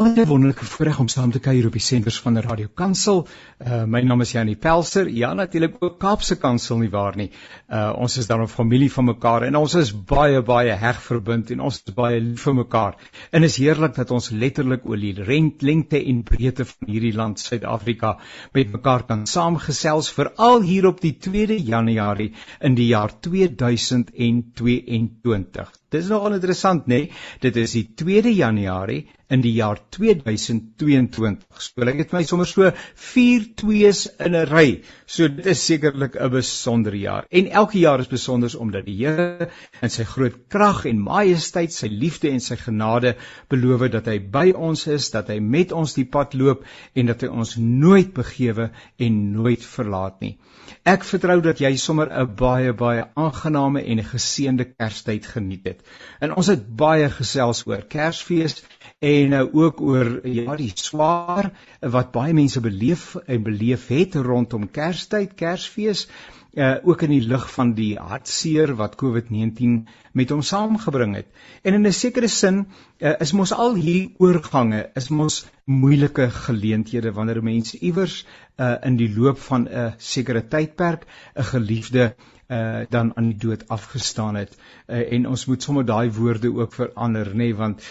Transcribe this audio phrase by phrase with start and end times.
[0.00, 3.18] 'n wonderlike voorreg om saam te kuier op die senders van Radio Kansel.
[3.60, 5.08] Uh my naam is Janie Pelser.
[5.08, 7.30] Ja, natuurlik ook Kaapse Kansel nie waar nie.
[7.68, 11.50] Uh ons is dan 'n familie van mekaar en ons is baie baie heg verbind
[11.50, 12.94] en ons is baie lief vir mekaar.
[13.32, 15.14] En is heerlik dat ons letterlik oor die
[15.60, 18.18] lengte en breedte van hierdie land Suid-Afrika
[18.52, 25.81] met mekaar kan saamgesels veral hier op die 2de Januarie in die jaar 2022.
[25.92, 27.00] Dis nogal interessant, nê?
[27.02, 27.10] Nee?
[27.40, 29.02] Dit is die 2de Januarie
[29.32, 31.60] in die jaar 2022.
[31.64, 32.68] Speel ek dit my sommer so
[33.06, 34.82] 4 2's in 'n ry.
[35.06, 37.26] So dit is sekerlik 'n besondere jaar.
[37.30, 39.48] En elke jaar is besonder omdat die Here
[39.82, 43.16] in sy groot krag en majesteit, sy liefde en sy genade
[43.48, 47.22] beloof dat hy by ons is, dat hy met ons die pad loop en dat
[47.22, 50.38] hy ons nooit begewe en nooit verlaat nie.
[50.84, 55.81] Ek vertrou dat jy sommer 'n baie baie aangename en geseënde Kerstyd geniet het.
[56.20, 58.62] En ons het baie gesels oor Kersfees
[58.98, 61.50] en nou ook oor ja die swaar
[61.80, 66.06] wat baie mense beleef en beleef het rondom Kerstyd, Kersfees
[66.54, 71.28] uh, ook in die lig van die hartseer wat COVID-19 met hom saamgebring het.
[71.62, 72.66] En in 'n sekere sin
[72.98, 78.26] uh, is mos al hierdie oorgange is mos moeilike geleenthede wanneer mense iewers
[78.58, 82.14] uh, in die loop van 'n sekere tydperk 'n geliefde
[82.52, 84.56] uh dan aan die dood afgestaan het.
[84.86, 87.82] Uh, en ons moet sommer daai woorde ook verander nê nee, want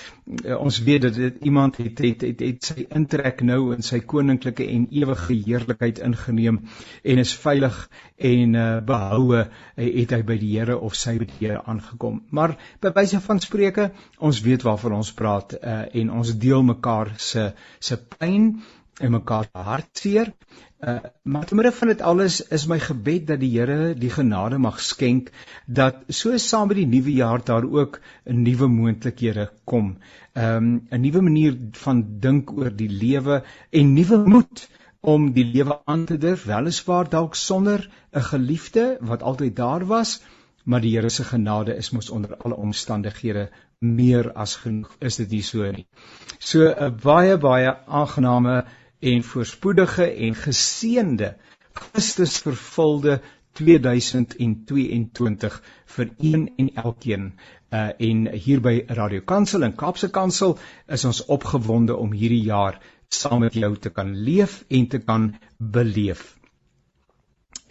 [0.46, 4.02] uh, ons weet dat dit iemand het het, het het sy intrek nou in sy
[4.14, 6.60] koninklike en ewige heerlikheid ingeneem
[7.04, 7.80] en is veilig
[8.18, 12.22] en uh, behoue uh, het hy by die Here of sy by die Here aangekom.
[12.30, 17.16] Maar by wyse van spreuke ons weet waarvan ons praat uh, en ons deel mekaar
[17.18, 18.54] se se pyn
[19.02, 20.34] en mekaar hartseer
[20.82, 24.58] Uh, maar te midde van dit alles is my gebed dat die Here die genade
[24.58, 25.28] mag skenk
[25.68, 29.98] dat so saam met die nuwe jaar daar ook 'n nuwe moontlikhede kom.
[30.34, 34.68] Um 'n nuwe manier van dink oor die lewe en nuwe moed
[35.02, 40.22] om die lewe aan te durf, weliswaar dalk sonder 'n geliefde wat altyd daar was,
[40.64, 43.50] maar die Here se genade is mos onder alle omstandighede
[43.80, 44.96] meer as genoeg.
[45.00, 45.86] Is dit nie so nie?
[46.40, 48.66] So 'n baie baie aangename
[49.02, 51.36] en voorspoedige en geseënde
[51.74, 53.22] Christus vervulde
[53.60, 55.62] 2022
[55.96, 57.32] vir een en elkeen.
[57.72, 60.58] Uh en hier by Radio Kansel en Kaapse Kansel
[60.88, 62.80] is ons opgewonde om hierdie jaar
[63.10, 66.41] saam met jou te kan leef en te kan beleef.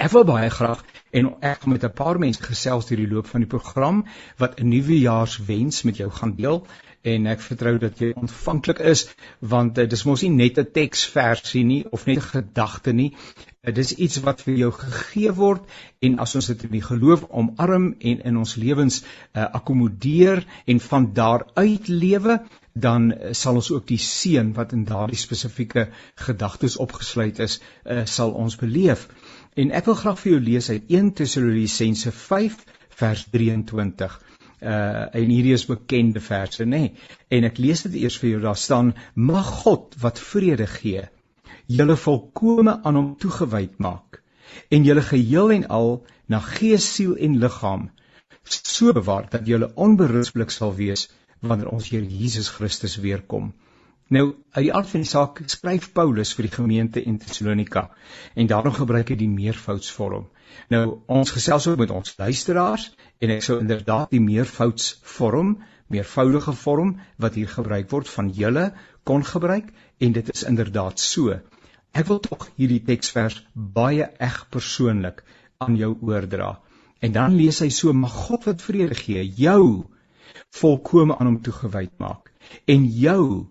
[0.01, 0.85] Ek wil baie graag
[1.19, 4.05] en ek met 'n paar mense gesels deur die loop van die program
[4.39, 6.67] wat 'n nuwe jaarswens met jou gaan deel
[7.03, 9.07] en ek vertrou dat jy ontvanklik is
[9.41, 13.11] want uh, dis mos nie net 'n teksversie nie of net 'n gedagte nie.
[13.63, 15.63] Uh, dis iets wat vir jou gegee word
[16.01, 20.81] en as ons dit in die geloof omarm en in ons lewens uh, akkommodeer en
[20.81, 22.41] van daar uit lewe
[22.73, 28.05] dan uh, sal ons ook die seën wat in daardie spesifieke gedagtes opgesluit is uh,
[28.05, 29.09] sal ons beleef
[29.61, 32.59] en ek wil graag vir jou lees uit 1 Tessalonisense 5
[33.03, 34.19] vers 23
[34.61, 36.81] uh en hierdie is bekende verse nê?
[36.81, 36.93] Nee.
[37.39, 38.41] en ek lees dit eers vir jou.
[38.45, 41.07] Daar staan mag God wat vrede gee
[41.79, 44.21] julle volkome aan hom toegewyd maak
[44.77, 45.91] en julle geheel en al
[46.35, 47.89] na gees siel en liggaam
[48.57, 51.09] so bewaar dat julle onberusblik sal wees
[51.41, 53.53] wanneer ons Here Jesus Christus weer kom
[54.11, 54.25] Nou
[54.57, 57.85] uit die aard van die saak skryf Paulus vir die gemeente in Tessalonika
[58.35, 60.25] en daarom gebruik hy die meervoudsvorm.
[60.75, 62.89] Nou ons gesels ook met ons luisteraars
[63.23, 65.53] en ek sou inderdaad die meervoudsvorm,
[65.95, 68.65] meervoudige vorm wat hier gebruik word van julle
[69.07, 69.71] kon gebruik
[70.03, 71.39] en dit is inderdaad so.
[71.95, 75.23] Ek wil tog hierdie teksvers baie eg persoonlik
[75.63, 76.57] aan jou oordra.
[76.99, 79.87] En dan lees hy so: "Mag God wat vrede gee, jou
[80.61, 82.31] volkome aan hom toegewyd maak
[82.67, 83.47] en jou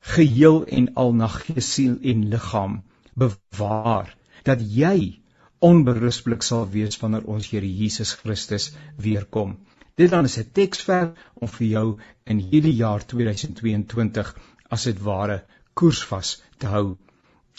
[0.00, 2.82] geheel en al na gees, siel en liggaam
[3.14, 5.20] bewaar dat jy
[5.60, 9.58] onberusblik sal wees wanneer ons Here Jesus Christus weer kom.
[10.00, 14.34] Dit dan is 'n teksver om vir jou in hierdie jaar 2022
[14.70, 15.44] as dit ware
[15.74, 16.96] koersvas te hou.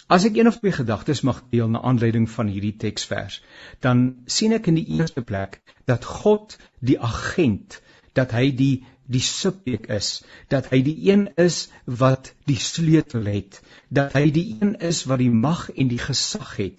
[0.08, 3.42] As ek een of twee gedagtes mag deel na aanleiding van hierdie teksvers,
[3.80, 7.80] dan sien ek in die eerste plek dat God die agent,
[8.12, 10.08] dat hy die die subjek is,
[10.52, 11.66] dat hy die een is
[12.02, 16.56] wat die sleutel het, dat hy die een is wat die mag en die gesag
[16.58, 16.78] het,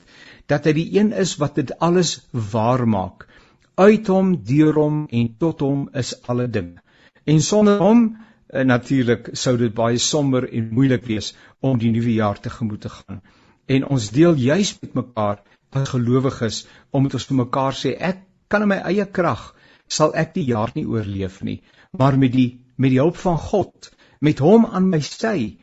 [0.52, 2.18] dat hy die een is wat dit alles
[2.54, 3.28] waar maak.
[3.80, 6.82] Uit hom, deur hom en tot hom is alle dinge.
[7.26, 11.32] En sonder hom eh, natuurlik sou dit baie somber en moeilik wees
[11.62, 13.24] om die nuwe jaar tegemoet te gaan.
[13.66, 15.42] En ons deel juis met mekaar
[15.74, 18.22] as gelowiges omdat ons vir mekaar sê ek
[18.52, 19.54] kan in my eie krag
[19.98, 21.62] sal ek die jaar nie oorleef nie
[21.98, 25.60] maar met die met die hulp van God, met hom aan my sy,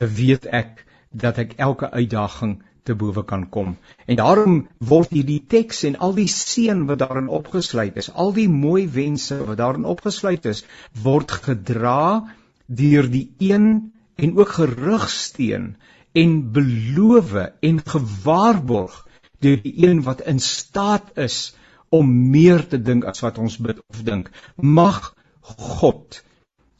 [0.00, 2.54] weet ek dat ek elke uitdaging
[2.88, 3.74] te bowe kan kom.
[4.08, 8.48] En daarom word hierdie teks en al die seën wat daarin opgesluit is, al die
[8.48, 10.64] mooi wense wat daarin opgesluit is,
[11.04, 12.24] word gedra
[12.66, 13.68] deur die een
[14.16, 15.74] en ook gerugsteen
[16.16, 18.96] en belowe en gewaarborg
[19.44, 21.52] deur die een wat in staat is
[21.90, 24.30] om meer te dink as wat ons bid of dink.
[24.56, 26.22] Mag God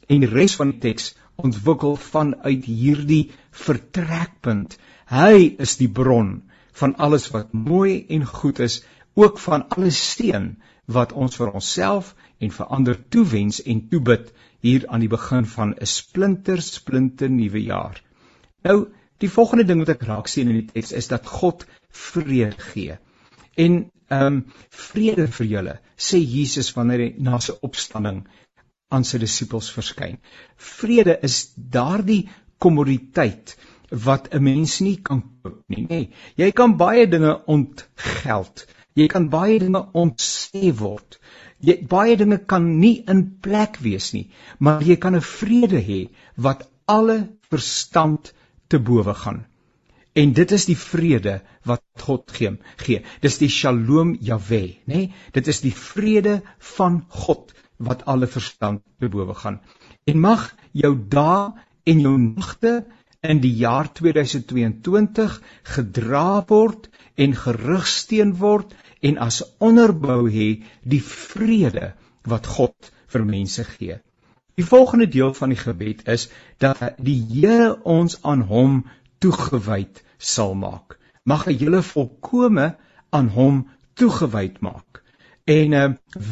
[0.09, 4.79] en die res van die teks ontwikkel vanuit hierdie vertrekpunt
[5.13, 6.29] Hy is die bron
[6.81, 8.81] van alles wat mooi en goed is,
[9.15, 10.47] ook van alle steen
[10.97, 14.33] wat ons vir onsself en vir ander toewens en toebid
[14.65, 18.01] hier aan die begin van 'n splinter splinter nuwe jaar.
[18.65, 18.89] Nou,
[19.21, 22.99] die volgende ding wat ek raak sien in die teks is dat God vrede gee.
[23.57, 24.41] En ehm um,
[24.71, 28.25] vrede vir julle, sê Jesus wanneer hy na sy opstanding
[28.95, 30.19] aan sy disippels verskyn.
[30.57, 32.29] Vrede is daardie
[32.59, 33.57] kommoditeit
[34.07, 35.89] wat 'n mens nie kan koop nie, nê.
[35.89, 38.67] Nee, jy kan baie dinge ontgeld.
[38.95, 41.19] Jy kan baie dinge ontsê word.
[41.61, 46.01] Jy baie dinge kan nie in plek wees nie, maar jy kan 'n vrede hê
[46.37, 47.19] wat alle
[47.51, 48.33] verstand
[48.69, 49.45] te bowe gaan.
[50.15, 52.57] En dit is die vrede wat God gee.
[52.77, 53.03] gee.
[53.21, 54.95] Dis die Shalom Jahwe, nê?
[54.95, 55.13] Nee?
[55.33, 56.43] Dit is die vrede
[56.77, 59.61] van God wat alle verstand te bowe gaan.
[60.07, 61.51] En mag jou dae
[61.85, 62.85] en jou nagte
[63.25, 65.41] in die jaar 2022
[65.75, 70.49] gedra word en gerugsteen word en as onderbou hê
[70.83, 71.93] die vrede
[72.31, 73.99] wat God vir mense gee.
[74.55, 76.29] Die volgende deel van die gebed is
[76.63, 78.85] dat die Here ons aan hom
[79.25, 80.99] toegewyd sal maak.
[81.25, 82.75] Mag hy julle volkome
[83.17, 83.63] aan hom
[83.97, 85.01] toegewyd maak.
[85.49, 85.85] En uh,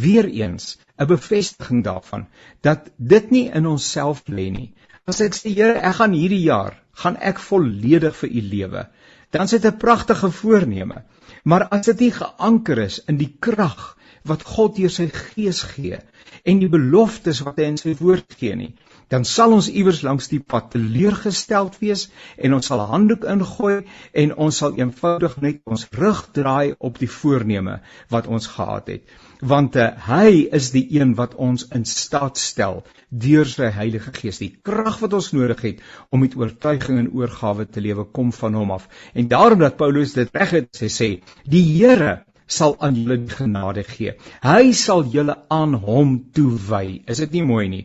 [0.03, 2.27] weer eens 'n bevestiging daarvan
[2.61, 4.75] dat dit nie in onsself lê nie.
[5.09, 8.83] As ek sê Here, ek gaan hierdie jaar gaan ek volledig vir u lewe.
[9.31, 11.05] Dan is dit 'n pragtige voorneme.
[11.45, 15.99] Maar as dit nie geanker is in die krag wat God deur sy gees gee
[16.45, 18.75] en die beloftes wat hy in sy woord gee nie,
[19.09, 23.83] dan sal ons iewers langs die pad teleurgesteld wees en ons sal 'n handdoek ingooi
[24.13, 29.03] en ons sal eenvoudig net ons rug draai op die voorneme wat ons gehad het
[29.43, 34.39] want uh, hy is die een wat ons in staat stel deur sy Heilige Gees.
[34.39, 35.81] Die krag wat ons nodig het
[36.15, 38.87] om met oortuiging en oorgawe te lewe kom van hom af.
[39.15, 41.11] En daarom dat Paulus dit reg het sê sê,
[41.45, 44.15] die Here sal aan julle genade gee.
[44.43, 47.03] Hy sal julle aan hom toewy.
[47.07, 47.85] Is dit nie mooi nie?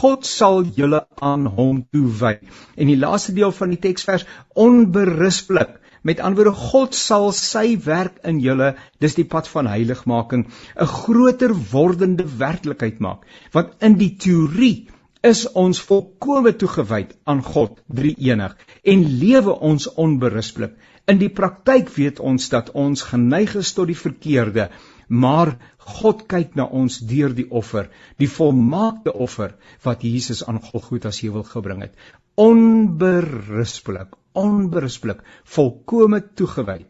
[0.00, 2.38] God sal julle aan hom toewy.
[2.76, 8.16] En die laaste deel van die teksvers onberispelik Met ander woorde, God sal sy werk
[8.26, 13.22] in julle, dis die pad van heiligmaking, 'n groter wordende werklikheid maak.
[13.54, 14.88] Want in die teorie
[15.22, 20.74] is ons volkome toegewyd aan God, drie enig, en lewe ons onberispelik.
[21.10, 24.68] In die praktyk weet ons dat ons geneig is tot die verkeerde,
[25.08, 27.88] maar God kyk na ons deur die offer,
[28.22, 31.96] die volmaakte offer wat Jesus aan Golgotha se heuwel gebring het.
[32.38, 36.86] Onberispelik, onberispelik, volkome toegewyd.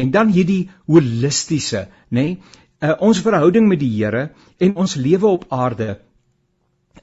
[0.00, 2.38] En dan hierdie holistiese, nê, nee,
[2.80, 5.98] uh, ons verhouding met die Here en ons lewe op aarde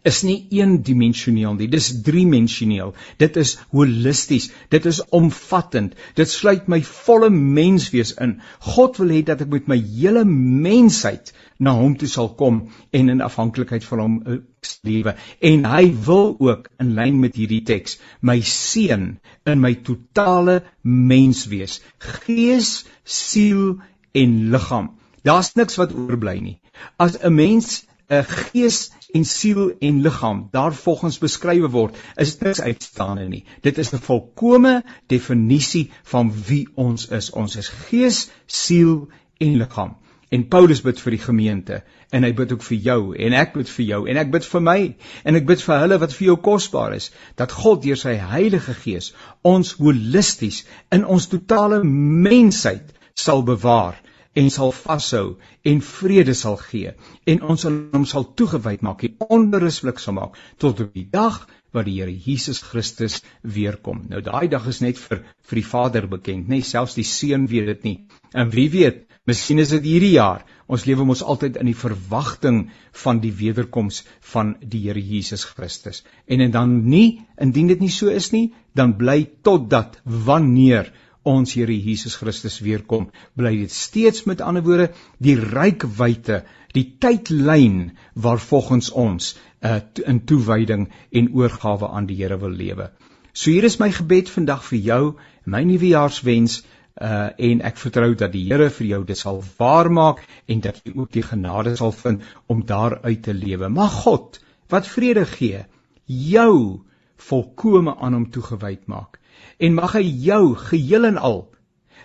[0.05, 2.93] is nie eendimensioneel nie, dis driedimensioneel.
[3.21, 5.95] Dit is holisties, dit is omvattend.
[6.19, 8.37] Dit sluit my volle menswees in.
[8.59, 13.09] God wil hê dat ek met my hele mensheid na hom toe sal kom en
[13.09, 14.39] in afhanklikheid van hom uh,
[14.87, 15.15] lewe.
[15.41, 19.09] En hy wil ook in lyn met hierdie teks my seën
[19.47, 23.77] in my totale menswees, gees, siel
[24.13, 24.93] en liggaam.
[25.27, 26.57] Daar's niks wat oorbly nie.
[26.97, 33.27] As 'n mens 'n gees en siel en liggaam daarvolgens beskrywe word, is niks uitstaande
[33.27, 33.45] nie.
[33.61, 37.29] Dit is 'n volkomme definisie van wie ons is.
[37.29, 39.95] Ons is gees, siel en liggaam.
[40.29, 43.69] En Paulus bid vir die gemeente en hy bid ook vir jou en ek bid
[43.69, 44.79] vir jou en ek bid vir my
[45.23, 48.73] en ek bid vir hulle wat vir jou kosbaar is dat God deur sy Heilige
[48.73, 53.95] Gees ons holisties in ons totale mensheid sal bewaar
[54.37, 55.37] en sal vashou
[55.71, 56.93] en vrede sal gee
[57.33, 61.87] en ons hom sal toegewyd maak en onberispelik sal maak tot op die dag wat
[61.87, 64.05] die Here Jesus Christus weer kom.
[64.09, 67.67] Nou daai dag is net vir vir die Vader bekend, net selfs die Seun weet
[67.71, 67.97] dit nie.
[68.33, 70.45] En wie weet, miskien is dit hierdie jaar.
[70.67, 72.61] Ons lewe mos altyd in die verwagting
[73.03, 74.01] van die wederkoms
[74.33, 76.03] van die Here Jesus Christus.
[76.27, 80.91] En en dan nie, indien dit nie so is nie, dan bly totdat wanneer
[81.27, 84.91] ons Here Jesus Christus weer kom, bly dit steeds met ander woorde
[85.23, 86.43] die rykwyte,
[86.75, 89.33] die tydlyn waar volgens ons
[89.65, 92.89] uh, in toewyding en oorgawe aan die Here wil lewe.
[93.33, 95.03] So hier is my gebed vandag vir jou,
[95.45, 96.63] my nuwejaarswens
[96.97, 100.95] uh en ek vertrou dat die Here vir jou dit sal waarmaak en dat jy
[100.95, 103.69] ook die genade sal vind om daaruit te lewe.
[103.69, 104.39] Mag God
[104.73, 105.61] wat vrede gee,
[106.07, 106.81] jou
[107.29, 109.19] volkome aan hom toegewyd maak
[109.57, 111.39] en mag hy jou geheel en al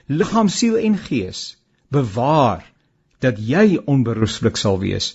[0.06, 1.56] liggaam, siel en gees
[1.92, 2.64] bewaar
[3.22, 5.12] dat jy onberooslik sal wees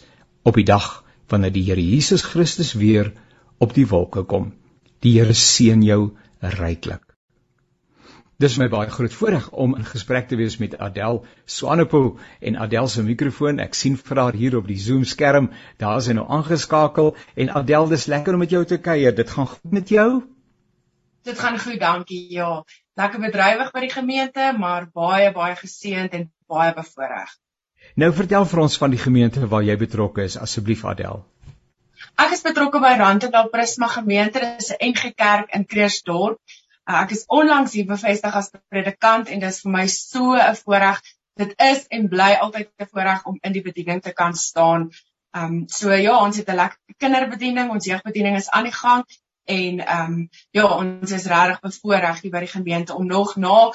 [0.48, 3.12] op die dag wanneer die Here Jesus Christus weer
[3.60, 4.54] op die wolke kom.
[5.04, 7.04] Die Here seën jou ryklik.
[8.38, 12.88] Dis my baie groot voorreg om in gesprek te wees met Adel Swanepoel en Adel
[12.88, 13.60] se mikrofoon.
[13.60, 15.50] Ek sien vir haar hier op die Zoom skerm.
[15.82, 19.16] Daar is hy nou aangeskakel en Adel, dis lekker om met jou te kuier.
[19.18, 20.22] Dit gaan goed met jou?
[21.28, 22.22] Dit gaan goed, dankie.
[22.32, 22.64] Ja,
[22.96, 27.34] lekker bedrywig by die gemeente, maar baie baie geseënd en baie bevoorreg.
[28.00, 31.26] Nou vertel vir ons van die gemeente waar jy betrokke is, asseblief Adel.
[32.24, 34.40] Ek is betrokke by Randendal Prisma Gemeente.
[34.40, 36.40] Dit is 'n NG Kerk in Kreersdorp.
[36.88, 40.56] Uh, ek is onlangs hier bevestig as predikant en dit is vir my so 'n
[40.64, 41.04] voorreg.
[41.36, 44.92] Dit is en bly altyd 'n voorreg om in die bediening te kan staan.
[45.36, 49.04] Ehm um, so ja, ons het 'n lekker kinderbediening, ons jeugbediening is aan die gang
[49.48, 53.72] en ehm um, ja, ons is regtig bevoorreg hier by die gemeente om nog na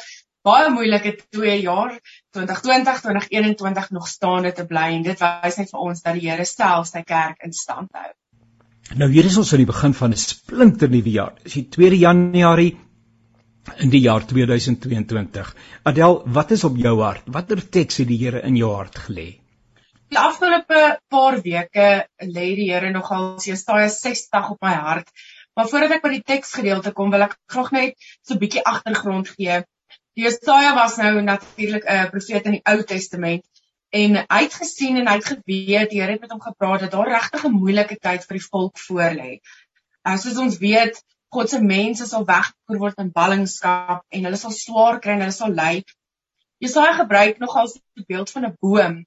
[0.46, 1.94] baie moeilike 2 jaar
[2.36, 6.46] 2020 2021 nog staande te bly en dit wys net vir ons dat die Here
[6.48, 8.10] self sy kerk in stand hou.
[8.98, 11.34] Nou hier is ons aan die begin van 'n splinter nuwe jaar.
[11.44, 12.72] Dis die 2 Januarie
[13.78, 15.54] in die jaar 2022.
[15.84, 17.22] Adel, wat is op jou hart?
[17.26, 19.28] Watter teks het die Here in jou hart gelê?
[20.12, 25.08] Die afgelope paar weke lê die Here nogal Jesaja 60 op my hart.
[25.54, 29.28] Maar voordat ek by die teksgedeelte kom, wil ek graag net so 'n bietjie agtergrond
[29.28, 29.62] gee.
[30.16, 33.44] Jesaja was nou natuurlik 'n profeet in die Ou Testament
[33.92, 36.90] en hy het gesien en hy het geweet, die Here het met hom gepraat dat
[36.90, 39.40] daar regtig 'n moeilike tyd vir die volk voorlê.
[40.02, 45.00] As ons weet, God se mense sal weggevoer word in ballingskap en hulle sal swaar
[45.00, 45.84] kry en hulle sal ly.
[46.60, 49.04] Jesaja gebruik nogal 'n beeld van 'n boom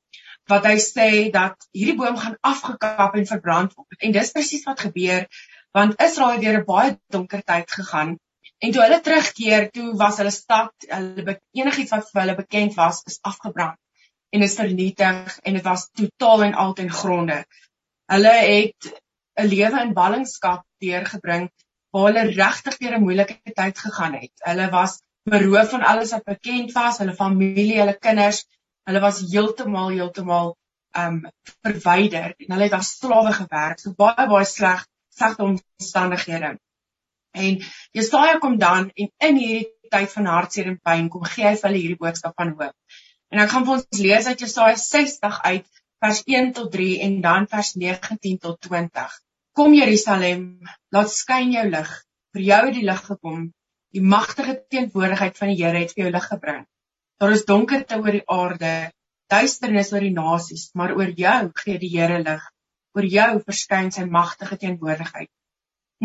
[0.50, 3.98] wat hy sê dat hierdie boom gaan afgekap en verbrand word.
[4.00, 5.28] En dis presies wat gebeur
[5.76, 8.18] want Israel het deur 'n baie donker tyd gegaan.
[8.64, 13.02] En toe hulle terugkeer, toe was hulle stad, hulle enigiets wat vir hulle bekend was,
[13.12, 13.80] is afgebrand
[14.36, 17.38] en is vernietig en dit was totaal en al ten gronde.
[18.12, 18.90] Hulle het
[19.42, 21.50] 'n lewe in ballingskap deurgebring
[21.92, 24.34] waar hulle regtig deur 'n moeilike tyd gegaan het.
[24.50, 28.46] Hulle was beroof van alles wat bekend was, hulle familie, hulle kinders.
[28.88, 30.56] Hulle was heeltemal heeltemal
[31.04, 31.22] um
[31.66, 33.80] verwyder en hulle het as slawe gewerk.
[33.80, 34.86] So baie baie sleg,
[35.18, 36.56] slegte omstandighede.
[37.36, 41.56] En Jesaja kom dan en in hierdie tyd van hartseer en pyn kom gee hy
[41.60, 43.02] vir hulle hierdie boodskap van hoop.
[43.34, 45.68] En ek gaan vir ons lees uit Jesaja 60 uit
[46.06, 49.20] vers 1 tot 3 en dan vers 19 tot 20.
[49.56, 50.46] Kom Jerusalem,
[50.92, 51.92] laat skyn jou lig.
[52.36, 53.46] Vir jou het die lig gekom.
[53.96, 56.66] Die magtige teenwoordigheid van die Here het vir jou lig gebring.
[57.20, 58.74] Daar is donkerte oor die aarde,
[59.32, 62.44] duisternis oor die nasies, maar oor jou gee die Here lig.
[62.96, 65.30] Oor jou verskyn sy magtige teenwoordigheid.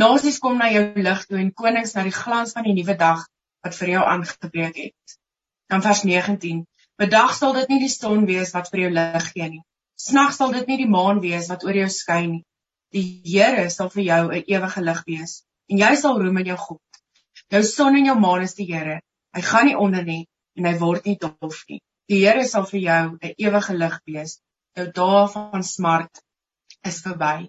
[0.00, 3.24] Nasies kom na jou lig toe en konings na die glans van die nuwe dag
[3.64, 5.16] wat vir jou aangebreek het.
[5.70, 6.64] Dan vers 19.
[6.98, 9.62] Bedag sal dit nie die son wees wat vir jou lig gee nie.
[10.00, 12.44] Snags sal dit nie die maan wees wat oor jou skyn nie.
[12.90, 15.34] Die Here sal vir jou 'n ewige lig wees
[15.70, 17.02] en jy sal roem in jou God.
[17.54, 19.00] Jou son en jou maan is die Here.
[19.34, 21.80] Hy gaan nie onder nie en hy word nie dof nie.
[22.08, 24.40] Die Here sal vir jou 'n ewige lig wees.
[24.76, 26.22] Jou dae van smart
[26.86, 27.48] is verby.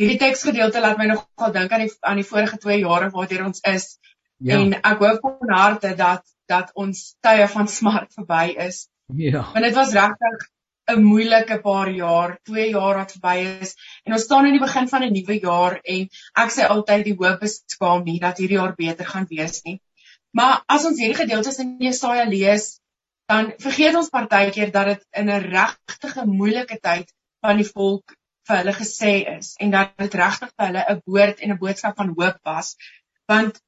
[0.00, 3.60] Hierdie teksgedeelte laat my nogal dink aan die aan die vorige 2 jare waartoe ons
[3.68, 3.98] is.
[4.38, 4.56] Ja.
[4.58, 8.86] En ek hoop van harte dat dat ons tye van smart verby is.
[9.14, 9.44] Ja.
[9.52, 10.48] Want dit was regtig
[10.90, 14.88] 'n moeilike paar jaar, 2 jaar wat verby is en ons staan in die begin
[14.88, 16.08] van 'n nuwe jaar en
[16.44, 19.80] ek sê altyd die hoop is skaam nie dat hierdie jaar beter gaan wees nie.
[20.32, 22.80] Maar as ons hierdie gedeeltes in Jesaja lees,
[23.30, 28.16] dan vergeet ons partykeer dat dit in 'n regtige moeilike tyd van die volk
[28.50, 31.96] vir hulle gesê is en dat dit regtig vir hulle 'n woord en 'n boodskap
[32.02, 32.76] van hoop was.
[33.28, 33.62] Want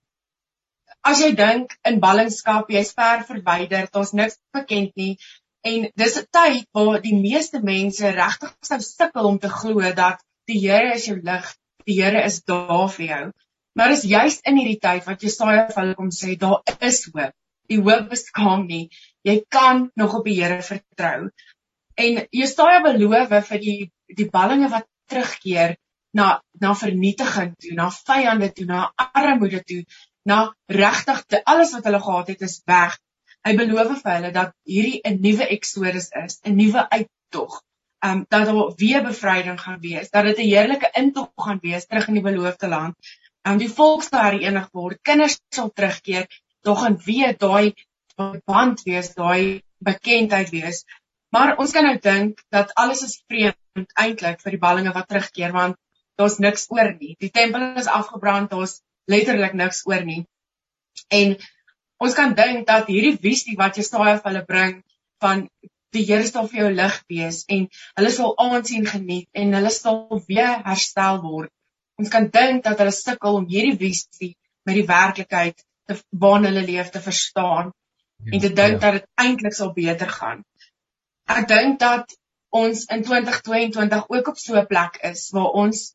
[1.03, 5.17] as jy dink in ballingskap, jy's ver verwyder, daar's niks bekend nie,
[5.63, 10.19] En dis 'n tyd waar die meeste mense regtig sou sukkel om te glo dat
[10.51, 11.53] die Here is jou lig,
[11.87, 13.27] die Here is daar vir jou.
[13.79, 16.59] Maar dis juist in hierdie tyd wat Jesaja vir hulle kom sê daar
[16.89, 17.35] is hoop.
[17.71, 18.89] Die hoop beskaam nie.
[19.23, 21.31] Jy kan nog op die Here vertrou.
[21.95, 23.79] En Jesaja beloof vir die
[24.17, 25.77] die ballinge wat terugkeer
[26.13, 29.85] na na vernietiging toe, na vyande toe, na armoede toe,
[30.25, 32.99] na regtig alles wat hulle gehad het is weg
[33.47, 37.63] hy beloof vir hulle dat hierdie 'n nuwe eksodus is, 'n nuwe uittog.
[38.09, 42.09] Um dat daar weer bevryding gaan wees, dat dit 'n heerlike intog gaan wees terug
[42.09, 42.95] in die beloofde land.
[43.43, 46.27] En die volk sal herenig word, kinders sal terugkeer,
[46.63, 47.75] tog en weet daai
[48.45, 50.85] band wees, daai bekendheid wees.
[51.33, 55.55] Maar ons kan nou dink dat alles is vreemd eintlik vir die ballinge wat terugkeer
[55.57, 55.79] want
[56.21, 57.15] daar's niks oor nie.
[57.25, 60.25] Die tempel is afgebrand, daar's letterlik niks oor nie.
[61.09, 61.37] En
[62.03, 64.77] ons kan dink dat hierdie visie wat Jesaja vir hulle bring
[65.25, 65.47] van
[65.93, 67.67] die Here sal vir jou lig wees en
[67.99, 71.53] hulle sal aansien geniet en hulle sal weer herstel word.
[72.01, 74.33] Ons kan dink dat hulle sukkel om hierdie visie
[74.69, 78.81] met die werklikheid te waarin hulle leef te verstaan ja, en te dink ja.
[78.85, 80.45] dat dit eintlik sal beter gaan.
[81.39, 82.17] Ek dink dat
[82.51, 85.95] ons in 2022 ook op so 'n plek is waar ons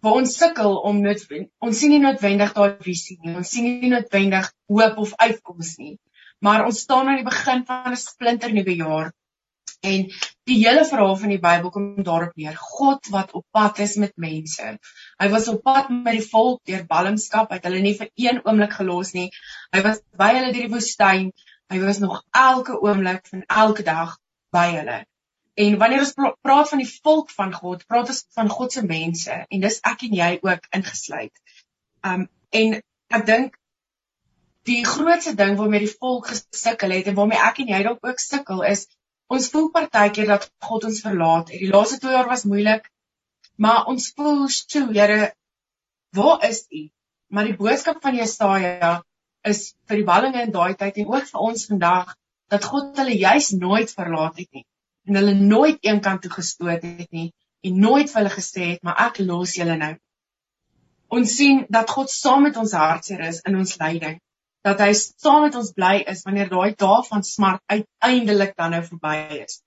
[0.00, 1.26] waar ons sukkel om net
[1.58, 3.36] ons sien nie noodwendig daai visie nie.
[3.36, 5.96] Ons sien nie noodwendig hoop of uitkoms nie
[6.38, 9.12] maar ons staan aan die begin van 'n splinter nuwe jaar.
[9.80, 10.06] En
[10.48, 12.56] die hele verhaal van die Bybel kom daarop neer.
[12.56, 14.78] God wat op pad is met mense.
[15.18, 18.72] Hy was op pad met die volk deur ballingskap, het hulle nie vir een oomblik
[18.72, 19.30] gelos nie.
[19.72, 21.32] Hy was by hulle deur die woestyn.
[21.70, 24.18] Hy was nog elke oomblik van elke dag
[24.54, 24.96] by hulle.
[25.56, 29.36] En wanneer ons praat van die volk van God, praat ons van God se mense
[29.48, 31.32] en dis ek en jy ook ingesluit.
[32.04, 32.26] Um
[32.56, 32.76] en
[33.16, 33.56] ek dink
[34.68, 38.22] die grootste ding waarmee die volk gesukkel het en waarmee ek en jy dalk ook
[38.22, 38.86] sukkel is
[39.32, 41.62] ons voel partykeer dat God ons verlaat het.
[41.62, 42.86] Die laaste 2 jaar was moeilik,
[43.56, 45.32] maar ons voel so, Here,
[46.14, 46.86] waar is U?
[47.34, 48.92] Maar die boodskap van Jesaja
[49.46, 52.14] is vir die ballinge in daai tyd en ook vir ons vandag
[52.52, 54.66] dat God hulle juis nooit verlaat het nie
[55.06, 57.30] en hulle nooit eenkant toe gestoot het nie
[57.66, 59.94] en nooit vir hulle gesê het maar ek los julle nou.
[61.16, 64.18] Ons sien dat God saam met ons hartseer is in ons lyding
[64.66, 68.82] dat hy saam met ons bly is wanneer daai dae van smart uiteindelik dan nou
[68.88, 69.60] verby is.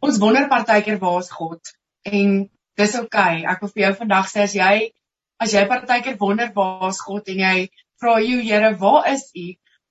[0.00, 1.72] Ons wonder partykeer waar is God
[2.08, 2.46] en
[2.80, 3.42] dis oukei.
[3.42, 3.44] Okay.
[3.52, 4.74] Ek wil vir jou vandag sê as jy
[5.40, 7.56] as jy partykeer wonder waar is God en jy
[8.00, 9.46] vra jy Here, waar is U?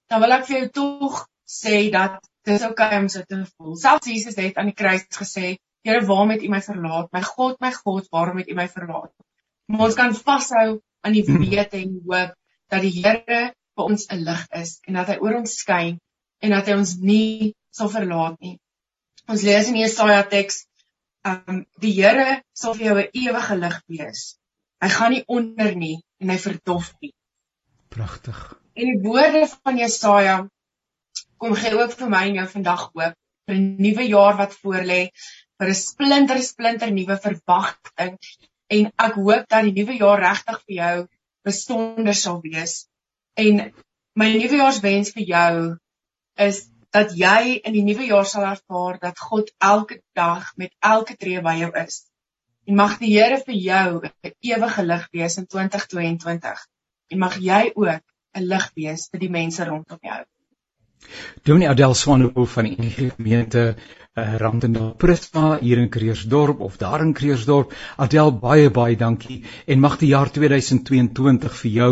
[0.10, 1.20] Dan wil ek vir jou tog
[1.50, 3.76] sê dat dis oukei okay om so te voel.
[3.78, 7.08] Selfs Jesus het aan die kruis gesê, Here, waarom het U my verlaat?
[7.16, 9.14] My God, my God, waarom het U my verlaat?
[9.72, 12.34] Maar ons kan vashou aan die wete en hoop
[12.70, 13.42] dat die Here
[13.78, 16.00] vir ons 'n lig is en dat hy oor ons skyn
[16.44, 18.58] en dat hy ons nie sal verlaat nie.
[19.30, 20.66] Ons lees in Jesaja teks,
[21.32, 24.22] um die Here sal vir jou 'n ewige lig wees.
[24.84, 27.14] Hy gaan nie onder nie en hy verdof nie.
[27.90, 28.40] Pragtig.
[28.76, 30.38] En die woorde van Jesaja
[31.42, 33.16] kom gee ook vir my en jou vandag hoop
[33.50, 35.02] vir 'n nuwe jaar wat voorlê,
[35.60, 38.20] vir 'n splinter splinter nuwe verwagting
[38.78, 40.96] en ek hoop dat die nuwe jaar regtig vir jou
[41.50, 42.90] besonder sal wees
[43.40, 43.60] En
[44.20, 45.56] my nuwejaarswens vir jou
[46.46, 46.58] is
[46.96, 51.44] dat jy in die nuwe jaar sal ervaar dat God elke dag met elke tree
[51.46, 52.02] by jou is.
[52.68, 56.66] En mag die Here vir jou 'n ewige lig wees in 2022.
[57.12, 58.04] En mag jy ook
[58.36, 60.22] 'n lig wees vir die mense rondom jou.
[61.44, 63.76] Dominee Adel Swanepoel van die gemeente
[64.20, 67.74] uh, Randendal Prisma hier in Kreersdorp of daar in Kreersdorp.
[67.98, 71.92] Adel baie baie dankie en mag die jaar 2022 vir jou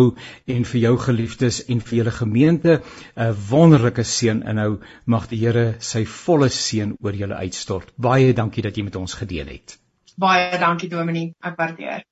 [0.56, 2.82] en vir jou geliefdes en vir julle gemeente
[3.16, 4.80] 'n wonderlike seën inhou.
[5.06, 7.94] Mag die Here sy volle seën oor julle uitstort.
[7.98, 9.80] Baie dankie dat jy met ons gedeel het.
[10.18, 12.04] Baie dankie Dominee, ek waardeer.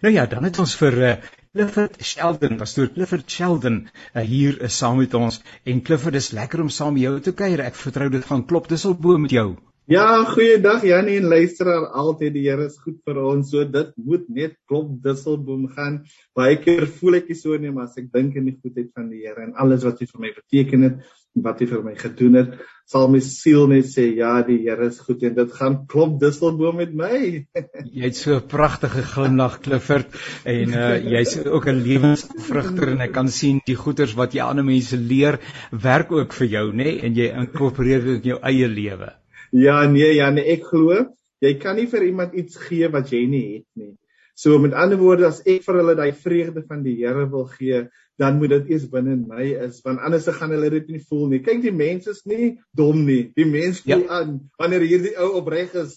[0.00, 1.16] Nou ja, dan het ons vir uh,
[1.52, 3.74] Clifford Sheldon, pastoor Clifford Sheldon
[4.16, 5.34] uh, hier is saam met ons
[5.68, 7.60] en Clifford is lekker om saam met jou te kuier.
[7.60, 9.50] Ek vertrou dit gaan klop disselbo met jou.
[9.92, 11.90] Ja, goeiedag Janie en luisteraar.
[12.00, 13.50] Altyd die Here is goed vir ons.
[13.52, 15.98] So dit moet net klop disselboom gaan.
[16.32, 19.20] Baie keer voel ek so nie, maar as ek dink aan die goedheid van die
[19.26, 21.04] Here en alles wat hy vir my beteken het,
[21.50, 22.56] wat hy vir my gedoen het,
[22.88, 26.80] sal my siel net sê ja, die Here is goed en dit gaan klop disselboom
[26.82, 27.20] met my.
[27.96, 30.12] jy het so 'n pragtige glimlag Clifford
[30.44, 34.64] en uh, jy's ook 'n lewensvrugter en ek kan sien die goeders wat jy ander
[34.64, 35.40] mense leer
[35.70, 37.00] werk ook vir jou, nê, nee?
[37.00, 39.12] en jy inkorporeer dit in jou eie lewe.
[39.52, 43.24] Ja, nee, ja, nee, ek glo jy kan nie vir iemand iets gee wat jy
[43.26, 43.94] nie het nie.
[44.38, 47.82] So met ander woorde as ek vir hulle daai vreugde van die Here wil gee,
[48.22, 51.26] dan moet dit eers binne in my is want anders gaan hulle dit nie voel
[51.32, 51.40] nie.
[51.44, 53.32] Kyk die mense is nie dom nie.
[53.38, 54.20] Die mens voel ja.
[54.20, 55.96] aan wanneer hierdie ou opreg is.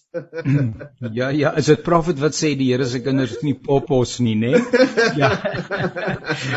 [1.20, 4.58] ja ja, is dit profet wat sê die Here se kinders nie poppos nie, né?
[5.16, 5.30] Ja.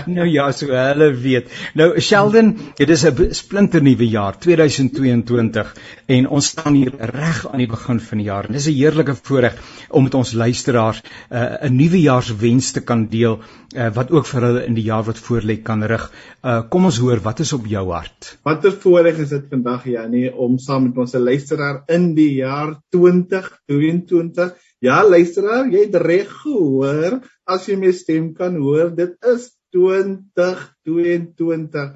[0.09, 1.51] nou ja, so hulle weet.
[1.79, 5.75] Nou Sheldon, dit is 'n splinter nuwe jaar, 2022
[6.17, 8.49] en ons staan hier reg aan die begin van die jaar.
[8.49, 13.39] En dis 'n heerlike voorreg om met ons luisteraars uh, 'n nuwejaarswens te kan deel
[13.77, 16.07] uh, wat ook vir hulle in die jaar wat voorlê kan rig.
[16.43, 18.37] Uh, kom ons hoor wat is op jou hart.
[18.47, 24.55] Watter voorreg is dit vandag Janie om saam met ons luisteraar in die jaar 2022
[24.79, 27.17] Ja, luisteraar, jy het reg gehoor.
[27.51, 31.89] As jy my stem kan hoor, dit is 2022.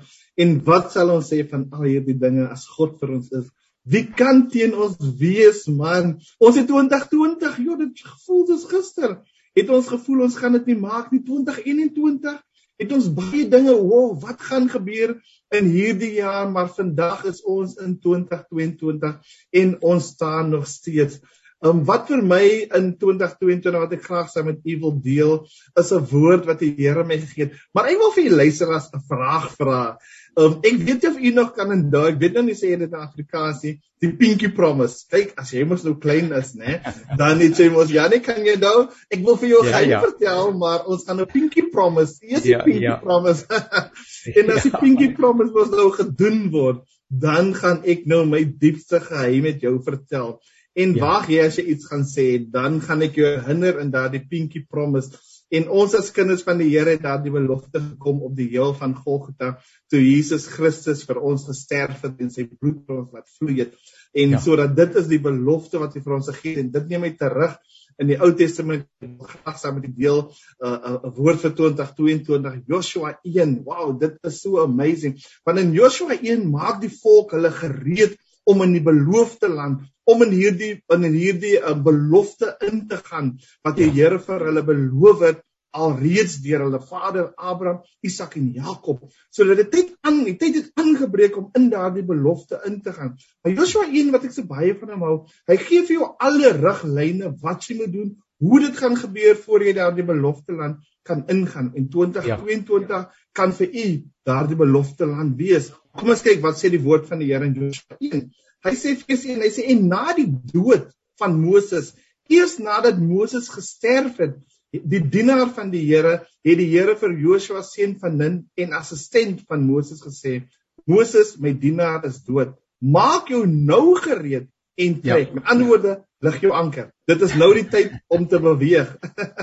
[0.42, 3.46] En wat sal ons sê van al hierdie dinge as God vir ons is?
[3.86, 6.18] Wie kan teen ons wees, man?
[6.42, 9.22] Ons het 2020, joh, dit gevoel soos gister.
[9.54, 12.42] Het ons gevoel ons gaan dit nie maak nie 2021?
[12.82, 15.14] Het ons baie dinge, wow, wat gaan gebeur
[15.54, 21.20] in hierdie jaar, maar vandag is ons in 2022 en ons staan nog steeds
[21.62, 22.42] Um wat vir my
[22.74, 25.34] in 2022 wat ek graag saam met u wil deel
[25.78, 27.54] is 'n woord wat die Here my gegee het.
[27.74, 29.98] Maar ek wil vir u luisteraars 'n vraag vra.
[30.34, 32.94] Um ek weet of u nog kan onthou, ek weet nou nie sê dit in
[32.98, 35.04] Afrikaans nie, die pinky promise.
[35.10, 36.80] Kyk, as jy mos nou klein is, né,
[37.18, 40.00] dan net sê mos ja, nee kan jy nou, ek wil vir jou ja, ja.
[40.00, 42.18] vertel, maar ons gaan 'n pinky promise.
[42.22, 42.96] Eers die ja, pinky ja.
[42.96, 43.46] promise.
[44.38, 48.42] en as die ja, pinky promise mos nou gedoen word, dan gaan ek nou my
[48.42, 50.40] diepste geheim met jou vertel.
[50.72, 51.04] En ja.
[51.04, 54.64] wag jy as jy iets gaan sê, dan gaan ek jou herinner in daardie pinky
[54.64, 55.12] promise.
[55.52, 58.94] En ons as kinders van die Here het daardie belofte gekom op die heel van
[58.96, 59.58] Golgotha
[59.92, 63.76] toe Jesus Christus vir ons gesterf het en sy bloed vir ons laat vloei het.
[64.16, 64.40] En ja.
[64.40, 67.12] sodat dit is die belofte wat hy vir ons gegee het en dit neem hy
[67.20, 67.60] terug
[68.00, 70.32] in die Ou Testament graag saam met die deel 'n
[70.64, 73.58] uh, uh, woord vir 2022 Joshua 1.
[73.68, 75.18] Wow, dit is so amazing.
[75.44, 78.16] Want in Joshua 1 maak die volk hulle gereed
[78.48, 83.36] om in die beloofde land om in hierdie in hierdie uh, belofte in te gaan
[83.62, 83.96] wat die ja.
[84.02, 89.06] Here vir hulle beloof het alreeds deur hulle vader Abraham, Isak en Jakob.
[89.32, 92.92] So hulle het tyd aan, die tyd het aangebreek om in daardie belofte in te
[92.92, 93.14] gaan.
[93.42, 95.14] Maar Joshua 1 wat ek so baie van hom hou,
[95.48, 99.62] hy gee vir jou alle riglyne wat jy moet doen, hoe dit gaan gebeur voor
[99.62, 103.10] jy daardie belofte land kan ingaan en 2022 ja.
[103.38, 103.86] kan vir u
[104.26, 105.70] daardie belofte land wees.
[105.94, 108.24] Kom ons kyk wat sê die woord van die Here in Joshua 1.
[108.66, 110.88] Hy sê vers 1, hy sê en na die dood
[111.22, 111.92] van Moses,
[112.30, 114.38] eers nadat Moses gesterf het,
[114.72, 119.42] die dienaar van die Here, het die Here vir Joshua seun van Nun en assistent
[119.50, 120.40] van Moses gesê:
[120.86, 122.56] "Moses, my dienaar is dood.
[122.80, 125.34] Maak jou nou gereed en trek." Ja.
[125.34, 126.90] Met ander woorde, lig jou anker.
[127.04, 128.96] Dit is nou die tyd om te beweeg.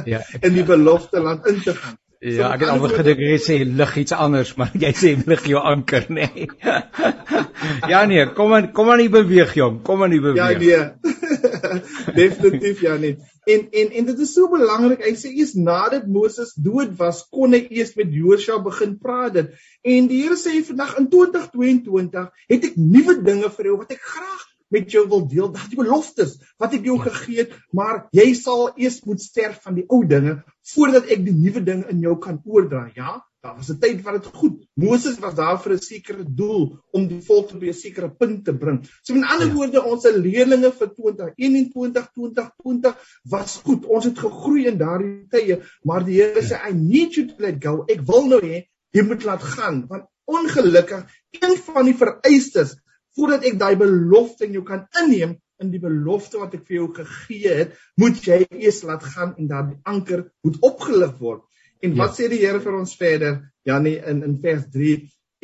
[0.05, 0.21] Ja.
[0.45, 1.97] in die beloofde land in te gaan.
[2.19, 5.61] Ja, ek het alweer gedink jy sê lig iets anders, maar jy sê lig jou
[5.63, 6.27] anker, nê.
[6.35, 6.49] Nee.
[7.93, 10.65] ja nee, kom aan, kom aan, jy beweeg jong, kom aan, jy beweeg.
[10.67, 11.09] Ja nee.
[12.17, 13.15] Definitief ja nee.
[13.47, 15.05] En en en dit is so belangrik.
[15.05, 19.55] Hy sê eers nadat Moses dood was, kon hy eers met Josua begin praat dit.
[19.87, 24.03] En die Here sê vandag in 2022 het ek nuwe dinge vir jou wat ek
[24.03, 28.69] graag met jou wil deel, daardie beloftes wat ek jou gegee het, maar jy sal
[28.75, 30.39] eers moet sterf van die ou dinge
[30.73, 32.87] voordat ek die nuwe dinge in jou kan oordra.
[32.95, 34.57] Ja, daar was 'n tyd wat dit goed.
[34.75, 38.53] Moses was daar vir 'n sekere doel om die volk tot 'n sekere punt te
[38.53, 38.83] bring.
[39.01, 39.53] So in ander ja.
[39.53, 43.85] woorde, ons se leerlinge vir 2021, 2020 was goed.
[43.85, 47.63] Ons het gegroei in daardie tye, maar die Here sê I need you to let
[47.63, 47.85] go.
[47.87, 51.05] Ek wil nou hê jy moet laat gaan want ongelukkig
[51.41, 52.75] een van die vereistes
[53.19, 56.87] voordat ek daai belofte in jou kan inneem in die belofte wat ek vir jou
[56.95, 61.43] gegee het, moet jy eers laat gaan en daardie anker moet opgelig word.
[61.83, 62.15] En wat ja.
[62.15, 63.39] sê die Here vir ons verder?
[63.67, 64.99] Janie in in vers 3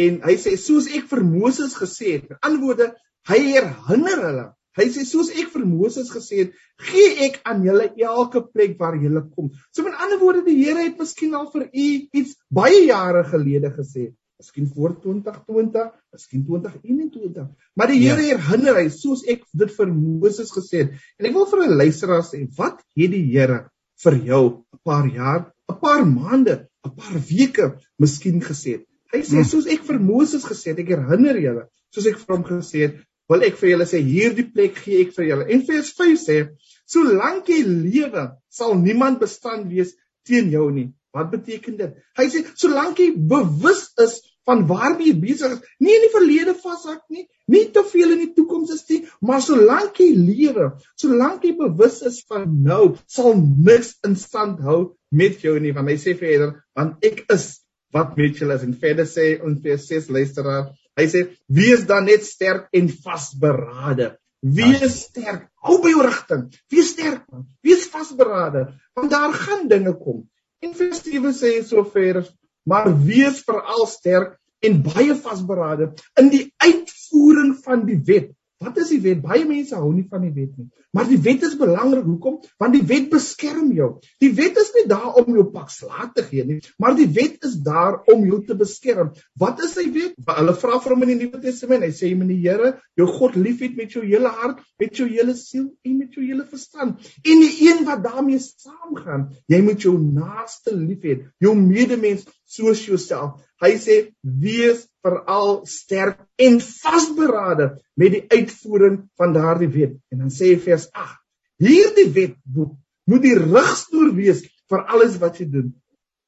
[0.05, 2.89] en hy sê soos ek vir Moses gesê het, met antwoorde,
[3.29, 4.45] hy herinner hulle.
[4.75, 6.57] Hy sê soos ek vir Moses gesê het,
[6.89, 9.53] gee ek aan julle elke plek waar julle kom.
[9.71, 11.88] So met ander woorde, die Here het miskien al vir u
[12.19, 14.09] iets baie jare gelede gesê
[14.39, 17.48] miskien voor 2020, miskien 2021.
[17.74, 18.38] Maar die Here ja.
[18.38, 20.98] herinner hy soos ek dit vir Moses gesê het.
[21.19, 23.69] En ek wil vir 'n luisteraar sê, wat het die Here
[24.04, 28.84] vir jou 'n paar jaar, 'n paar maande, 'n paar weke miskien gesê?
[29.13, 29.50] Hy sê hmm.
[29.50, 32.95] soos ek vir Moses gesê het, ek herinner julle, soos ek vir hom gesê het,
[33.30, 35.45] wil ek vir julle sê hierdie plek gee ek vir julle.
[35.50, 36.38] En vers 5 sê,
[36.86, 39.95] solank jy lewe, sal niemand bestand wees
[40.28, 40.89] teen jou nie.
[41.15, 41.99] Wat beteken dit?
[42.19, 46.54] Hy sê solank jy bewus is van waarmee jy besig is, nie in die verlede
[46.60, 50.69] vashak nie, nie te veel in die toekoms is nie, maar solank jy lewe,
[51.01, 54.80] solank jy bewus is van nou, sal niks in stand hou
[55.15, 55.73] met jou nie.
[55.75, 57.47] Want hy sê verder, want ek is
[57.95, 62.06] wat met julle is en verder sê ons vers 6 luisteraar, hy sê wees dan
[62.10, 64.12] net sterk en vasberade.
[64.45, 66.45] Wees sterk, hou by jou rigting.
[66.69, 67.47] Wees sterk man.
[67.65, 70.21] Wees vasberade want daar gaan dinge kom.
[70.63, 72.23] En vers 7 sê so ver,
[72.63, 78.31] maar wees veral sterk en baie vasberade in die uitvoering van die wet
[78.63, 79.19] Wat is die wet?
[79.23, 80.69] Baie mense hou nie van die wet nie.
[80.95, 82.05] Maar die wet is belangrik.
[82.07, 82.37] Hoekom?
[82.61, 83.89] Want die wet beskerm jou.
[84.23, 87.43] Die wet is nie daar om jou pak slaag te gee nie, maar die wet
[87.47, 89.11] is daar om jou te beskerm.
[89.41, 90.15] Wat is sy wet?
[90.29, 91.83] Hulle vra vir hom in die Nuwe Testament.
[91.83, 95.35] Hy sê moet die Here, jou God liefhet met jou hele hart, met jou hele
[95.39, 97.11] siel en met jou hele verstand.
[97.25, 103.41] En die een wat daarmee saamgaan, jy moet jou naaste liefhet, jou medemens soos jouself.
[103.62, 109.95] Hy sê wees veral sterk en vasberade met die uitvoering van daardie wet.
[110.12, 111.19] En dan sê vers 8:
[111.62, 112.75] Hierdie wetboek
[113.10, 115.69] moet die rigstoer wees vir alles wat jy doen.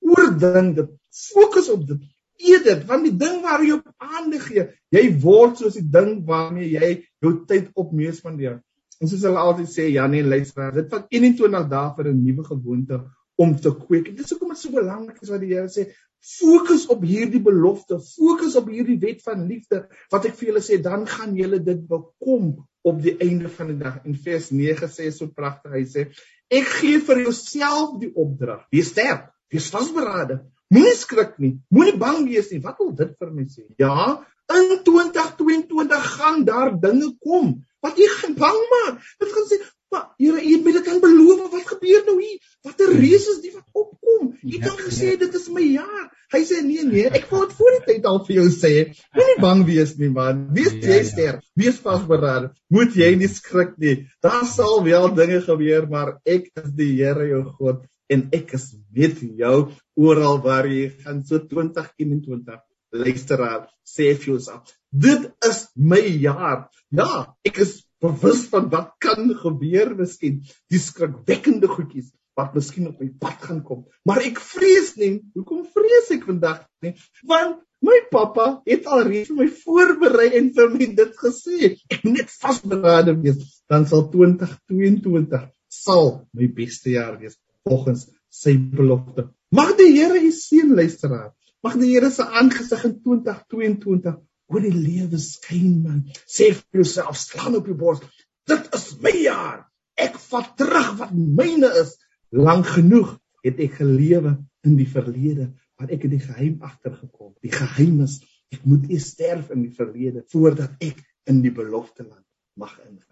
[0.08, 0.94] Oordink dit,
[1.34, 2.06] fokus op dit.
[2.38, 6.20] Eet dit, want die ding waar jy op aandag gee, jy word soos die ding
[6.28, 6.92] waarmee jy
[7.24, 8.60] jou tyd op mees spandeer.
[9.02, 13.02] En soos hulle altyd sê, Janie luister, dit vat 21 dae vir 'n nuwe gewoonte
[13.38, 14.12] om te kweek.
[14.16, 15.88] Dit is hoekom dit so belangrik is wat die Here sê,
[16.28, 20.80] fokus op hierdie belofte, fokus op hierdie wet van liefde wat ek vir julle sê,
[20.82, 22.56] dan gaan julle dit bekom
[22.88, 24.02] op die einde van die dag.
[24.08, 26.08] In vers 9 sê so pragtig, hy sê,
[26.50, 28.66] ek gee vir jouself die opdrag.
[28.74, 30.42] Wees sterk, wees vasberade.
[30.74, 32.60] Moenie skrik nie, moenie bang wees nie.
[32.64, 33.64] Wat wil dit vir my sê?
[33.80, 34.18] Ja,
[34.52, 39.04] in 2022 gaan daar dinge kom wat jy gaan bang maak.
[39.22, 39.60] Dit gaan sê,
[39.94, 42.38] Maar Here, U het my dit dan beloof, wat gebeur nou hier?
[42.66, 44.32] Watter reus is die wat opkom?
[44.36, 46.08] U het dan gesê dit is my jaar.
[46.34, 48.72] Hy sê nee nee, ek wou dit voor die tyd al vir jou sê.
[49.16, 50.48] Moenie bang wees nie man.
[50.58, 51.10] Wees ja, jy ja.
[51.12, 51.46] sterk.
[51.56, 52.50] Wees vasberad.
[52.74, 54.00] Moet jy nie skrik nie.
[54.26, 58.72] Daar sal wel dinge gebeur, maar ek is die Here jou God en ek is
[58.96, 59.56] met jou
[60.00, 62.60] oral waar jy gaan so 2021
[62.96, 66.68] luisteraar sê vir jouself dit is my jaar
[67.00, 67.10] ja
[67.48, 73.08] ek is bewus van wat kan gebeur miskien die skrikwekkende goedjies wat miskien op my
[73.20, 73.86] pad gaan kom.
[74.06, 76.94] Maar ek vrees nie hoekom vrees ek vandag nie?
[77.26, 81.74] Want my pappa het alreeds vir my voorberei en vir my dit gesê.
[81.94, 89.30] Ek net vasberade wees dan sal 2022 sal my beste jaar wees volgens sy belofte.
[89.50, 91.32] Mag die Here u seën luisteraar.
[91.66, 94.18] Mag die Here se aangesig in 2022
[94.52, 96.04] oor die lewe skyn man.
[96.26, 98.04] Sê vir jouself, slaan op jou bors.
[98.48, 99.66] Dit is my jaar.
[99.98, 101.96] Ek vat terug wat myne is.
[102.36, 107.34] Lank genoeg het ek gelewe in die verlede, maar ek het die geheim agtergekom.
[107.44, 108.20] Die geheim is
[108.54, 112.27] ek moet eers sterf in die verlede voordat ek in die belofte land
[112.58, 113.08] mag ingaan.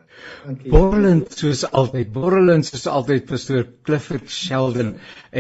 [0.46, 0.72] Dankie.
[0.72, 4.92] Borrelend soos altyd, borrelend soos altyd pastoor Clifford Sheldon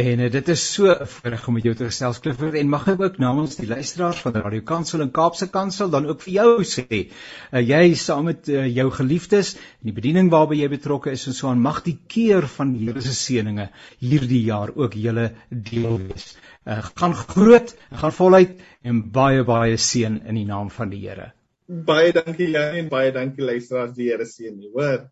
[0.02, 2.88] en uh, dit is so 'n voorreg om met jou te gesels Clifford en mag
[2.94, 6.50] ek ook namens die luisteraars van Radio Kansel en Kaapse Kansel dan ook vir jou
[6.74, 11.28] sê, uh, jy saam met uh, jou geliefdes en die bediening waarby jy betrokke is
[11.30, 13.70] en so aan mag die keer van die Here se seëninge
[14.02, 16.36] hierdie jaar ook julle deel wees.
[16.66, 21.32] Uh, gaan groot, gaan voluit en baie baie seën in die naam van die Here.
[21.68, 25.08] Baie dankie Janie en baie dankie luisteraars die Here seën jou hoor.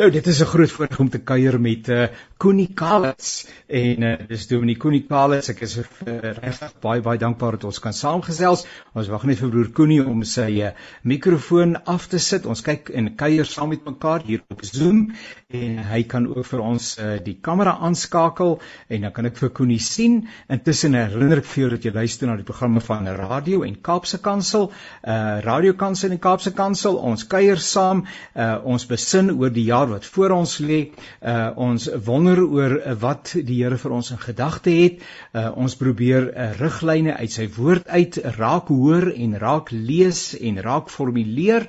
[0.00, 2.06] Nou dit is 'n groot voorreg om te kuier met uh
[2.40, 5.50] Koenie Kalits en uh dis Dominee Koenie Kalits.
[5.52, 8.64] Ek is uh, regtig baie baie dankbaar dat ons kan saamgesels.
[8.94, 10.70] Ons wag net vir broer Koenie om sy uh,
[11.02, 12.46] mikrofoon af te sit.
[12.46, 15.12] Ons kyk en kuier saam met mekaar hier op Zoom
[15.50, 19.50] en hy kan ook vir ons uh die kamera aanskakel en dan kan ek vir
[19.50, 20.28] Koenie sien.
[20.48, 24.22] Intussen herinner ek vir jou dat jy luister na die programme van Radio en Kaapse
[24.24, 24.72] Kansel,
[25.04, 26.96] uh Radio Kansel en Kaapse Kansel.
[26.96, 30.80] Ons kuier saam, uh ons besin oor die jaar wat voor ons lê.
[31.20, 35.00] Uh ons wonder oor uh, wat die Here vir ons in gedagte het.
[35.34, 40.60] Uh ons probeer uh, riglyne uit sy woord uit raak hoor en raak lees en
[40.62, 41.68] raak formuleer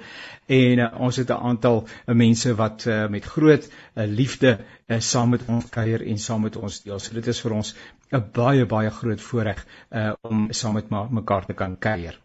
[0.51, 4.99] en uh, ons het 'n aantal uh, mense wat uh, met groot uh, liefde uh,
[4.99, 6.99] saam met ons kuier en saam met ons deel.
[6.99, 7.75] So dit is vir ons
[8.11, 12.19] 'n baie baie groot voorreg uh, om saam met mekaar te kan kuier.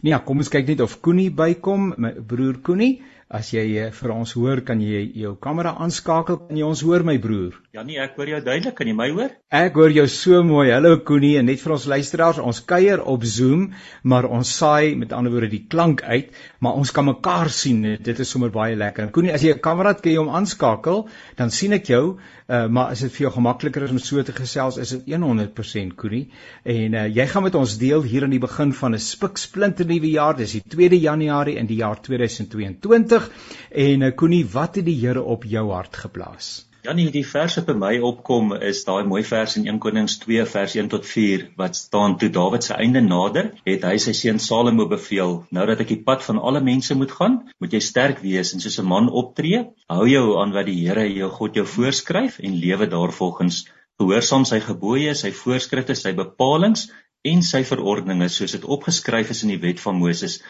[0.00, 3.02] Nee, ja, kom ons kyk net of Koenie bykom, my broer Koenie.
[3.32, 6.36] As jy uh, vir ons hoor, kan jy jou kamera aanskakel.
[6.50, 7.54] Kan jy ons hoor my broer?
[7.72, 8.74] Ja nee, ek hoor jou duidelik.
[8.76, 9.30] Kan jy my hoor?
[9.48, 10.66] Ek hoor jou so mooi.
[10.68, 13.70] Hallo Koenie en net vir ons luisteraars, ons kuier op Zoom,
[14.04, 16.28] maar ons saai met ander woorde die klank uit,
[16.60, 17.80] maar ons kan mekaar sien.
[18.04, 19.08] Dit is sommer baie lekker.
[19.16, 21.08] Koenie, as jy 'n kamera het, kan jy hom aanskakel,
[21.40, 22.18] dan sien ek jou.
[22.52, 25.96] Uh, maar as dit vir jou gemakliker is om so te gesels, is dit 100%
[25.96, 26.28] Koenie.
[26.68, 30.10] En uh, jy gaan met ons deel hier aan die begin van 'n spiksplinter nuwe
[30.10, 30.36] jaar.
[30.36, 34.98] Dis die 2 Januarie in die jaar 2022 terug en uh, Koenie, wat het die
[35.00, 36.66] Here op jou hart geplaas?
[36.82, 40.16] Ja nee, die vers wat by my opkom is daai mooi vers in 1 Konings
[40.24, 44.14] 2 vers 1 tot 4 wat staan toe Dawid se einde nader, het hy sy
[44.18, 47.80] seun Salomo beveel: "Nou dat ek die pad van alle mense moet gaan, moet jy
[47.80, 49.62] sterk wees en soos 'n man optree.
[49.88, 53.68] Hou jou aan wat die Here jou God jou voorskryf en lewe daarvolgens.
[54.00, 56.90] Gehoorsaam sy gebooie, sy voorskrifte, sy bepalinge
[57.22, 60.40] en sy verordeninge soos dit opgeskryf is in die wet van Moses."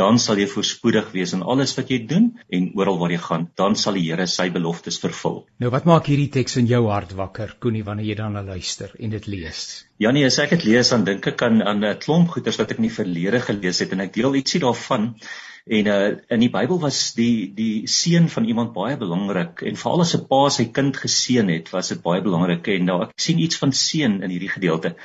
[0.00, 3.46] Dan sal jy voorspoedig wees in alles wat jy doen en oral waar jy gaan.
[3.58, 5.42] Dan sal die Here sy beloftes vervul.
[5.62, 9.14] Nou wat maak hierdie teks in jou hart wakker, Koenie, wanneer jy dan luister en
[9.14, 9.62] dit lees?
[10.02, 12.78] Janie, as ek dit lees, dan dink ek aan aan 'n klomp goeters wat ek
[12.82, 15.14] in die verlede gelees het en ek deel ietsie daarvan.
[15.64, 20.00] En uh in die Bybel was die die seën van iemand baie belangrik en veral
[20.00, 23.38] as 'n pa sy kind geseën het, was dit baie belangrik en nou ek sien
[23.38, 24.96] iets van seën in hierdie gedeelte.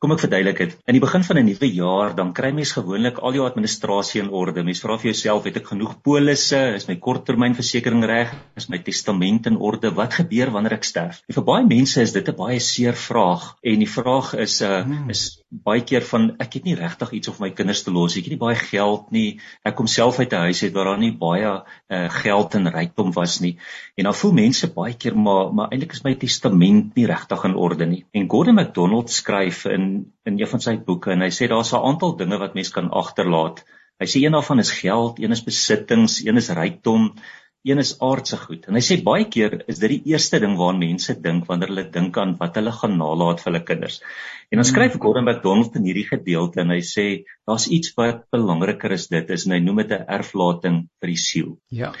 [0.00, 0.70] Kom ek verduidelik dit.
[0.88, 4.30] In die begin van 'n nuwe jaar, dan kry mens gewoonlik al jou administrasie in
[4.30, 4.62] orde.
[4.64, 6.60] Mens vra vir jouself, het ek genoeg polisse?
[6.76, 8.32] Is my korttermynversekering reg?
[8.56, 9.90] Is my testament in orde?
[9.92, 11.20] Wat gebeur wanneer ek sterf?
[11.28, 14.72] En vir baie mense is dit 'n baie seer vraag en die vraag is 'n
[14.72, 15.10] uh, hmm.
[15.10, 18.14] is baie keer van ek het nie regtig iets of my kinders te los.
[18.14, 19.40] Ek het nie baie geld nie.
[19.66, 23.10] Ek kom self uit 'n huis uit waar daar nie baie uh, geld en rykdom
[23.12, 23.56] was nie.
[23.96, 27.56] En dan voel mense baie keer maar maar eintlik is my testament nie regtig in
[27.56, 28.04] orde nie.
[28.12, 31.82] En Gordon MacDonald skryf in in een van sy boeke en hy sê daar's 'n
[31.82, 33.64] aantal dinge wat mens kan agterlaat.
[33.98, 37.14] Hy sê een daarvan is geld, een is besittings, een is rykdom,
[37.62, 38.64] een is aardse goed.
[38.68, 41.84] En hy sê baie keer is dit die eerste ding waaraan mense dink wanneer hulle
[41.92, 44.00] dink aan wat hulle gaan nalat vir hulle kinders.
[44.50, 47.06] En dan skryf Gordon MacDonald in hierdie gedeelte en hy sê
[47.48, 51.20] daar's iets wat belangriker is dit is en hy noem dit 'n erflating vir die
[51.26, 51.52] siel.
[51.68, 51.92] Ja.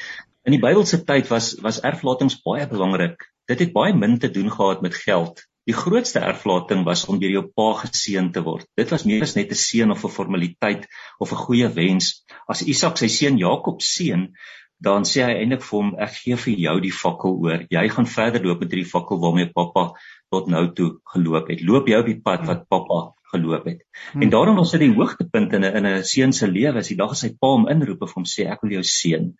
[0.48, 3.28] In die Bybelse tyd was was erflatings baie belangrik.
[3.48, 5.44] Dit het baie min te doen gehad met geld.
[5.68, 8.64] Die grootste erflating was om deur jou pa geseën te word.
[8.80, 10.88] Dit was meer as net 'n seën of 'n formaliteit
[11.20, 12.24] of 'n goeie wens.
[12.48, 14.32] As Isak sy seun Jakob seën,
[14.80, 17.64] dan sê hy eintlik vir hom ek gee vir jou die fakkel oor.
[17.70, 19.90] Jy gaan verder loop met hierdie fakkel waarmee pappa
[20.32, 21.64] tot nou toe geloop het.
[21.70, 23.00] Loop jy op die pad wat pappa
[23.34, 23.84] geloop het.
[24.12, 24.24] Hmm.
[24.24, 26.96] En daarom was dit die hoogtepunt in 'n in 'n seun se lewe as die
[26.96, 29.34] dag as hy pa hom inroep en hom sê ek wil jou seën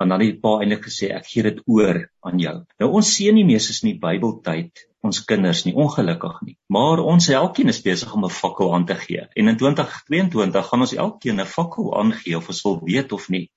[0.00, 2.54] want dan het die pa eintlik gesê ek gee dit oor aan jou.
[2.80, 7.28] Nou ons seën nie meesters in die Bybeltyd ons kinders nie ongelukkig nie, maar ons
[7.32, 9.26] elkeen is besig om 'n fakkel aan te gee.
[9.36, 13.50] En in 2022 gaan ons elkeen 'n fakkel aangee of ons wil weet of nie.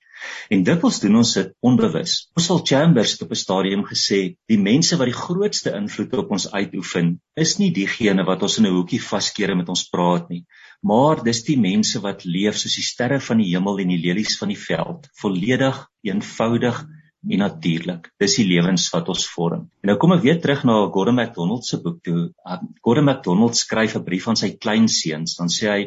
[0.48, 2.14] En dikwels doen ons dit onbewus.
[2.38, 6.50] Oswald Chambers het op 'n stadium gesê, die mense wat die grootste invloed op ons
[6.52, 10.44] uitoefen, is nie diegene wat ons in 'n hoekie vaskeer met ons praat nie,
[10.82, 14.38] maar dis die mense wat leef soos die sterre van die hemel en die lelies
[14.38, 16.84] van die veld, volledig, eenvoudig
[17.28, 18.10] en natuurlik.
[18.20, 19.68] Dis die lewens wat ons vorm.
[19.82, 22.30] En nou kom ek weer terug na Gordon MacDonald se boek toe.
[22.44, 25.82] Um, Gordon MacDonald skryf 'n brief aan sy kleinseuns, dan sê hy: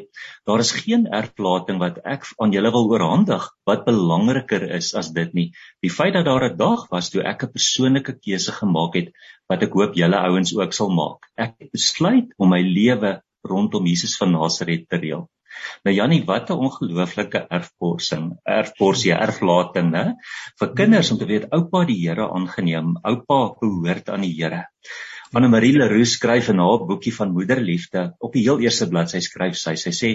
[0.46, 5.34] "Daar is geen erflating wat ek aan julle wil oorhandig wat belangriker is as dit
[5.34, 5.52] nie.
[5.84, 9.14] Die feit dat daar 'n dag was toe ek 'n persoonlike keuse gemaak het
[9.50, 11.28] wat ek hoop julle ouens ook sal maak.
[11.38, 15.30] Ek het besluit om my lewe rondom Jesus van Nasaret te reël.
[15.88, 18.26] Nou Jannie, wat 'n ongelooflike erfporsing,
[18.58, 20.06] erfporsie, erflating, né?
[20.60, 24.66] Vir kinders om te weet oupa die Here aangeneem, oupa behoort aan die Here.
[25.36, 29.58] Anne Marie Leroux skryf in haar boekie van moederliefde op die heel eerste bladsy skryf
[29.60, 30.12] sy sy sê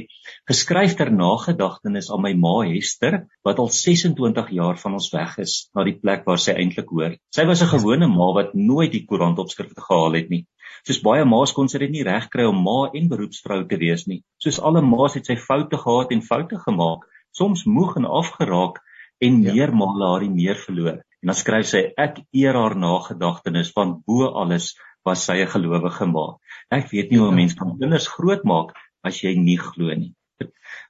[0.48, 5.56] geskryf ter nagedagtenis aan my ma Hester wat al 26 jaar van ons weg is
[5.76, 7.20] na die plek waar sy eintlik hoort.
[7.36, 10.46] Sy was 'n gewone ma wat nooit die koerantopskrifte gehaal het nie.
[10.88, 14.22] Soos baie ma's kon sy dit nie regkry om ma en beroepsvrou te wees nie.
[14.40, 17.04] Soos alle ma's het sy foute gehad en foute gemaak,
[17.36, 18.80] soms moeg en afgeraak
[19.20, 19.52] en ja.
[19.52, 21.02] meermale haar die meer verloor.
[21.22, 24.72] En dan skryf sy ek eer haar nagedagtenis van bo alles
[25.04, 26.26] was sy 'n gelowige ma.
[26.70, 30.14] Ek weet nie hoe 'n mens kan kinders grootmaak as jy nie glo nie.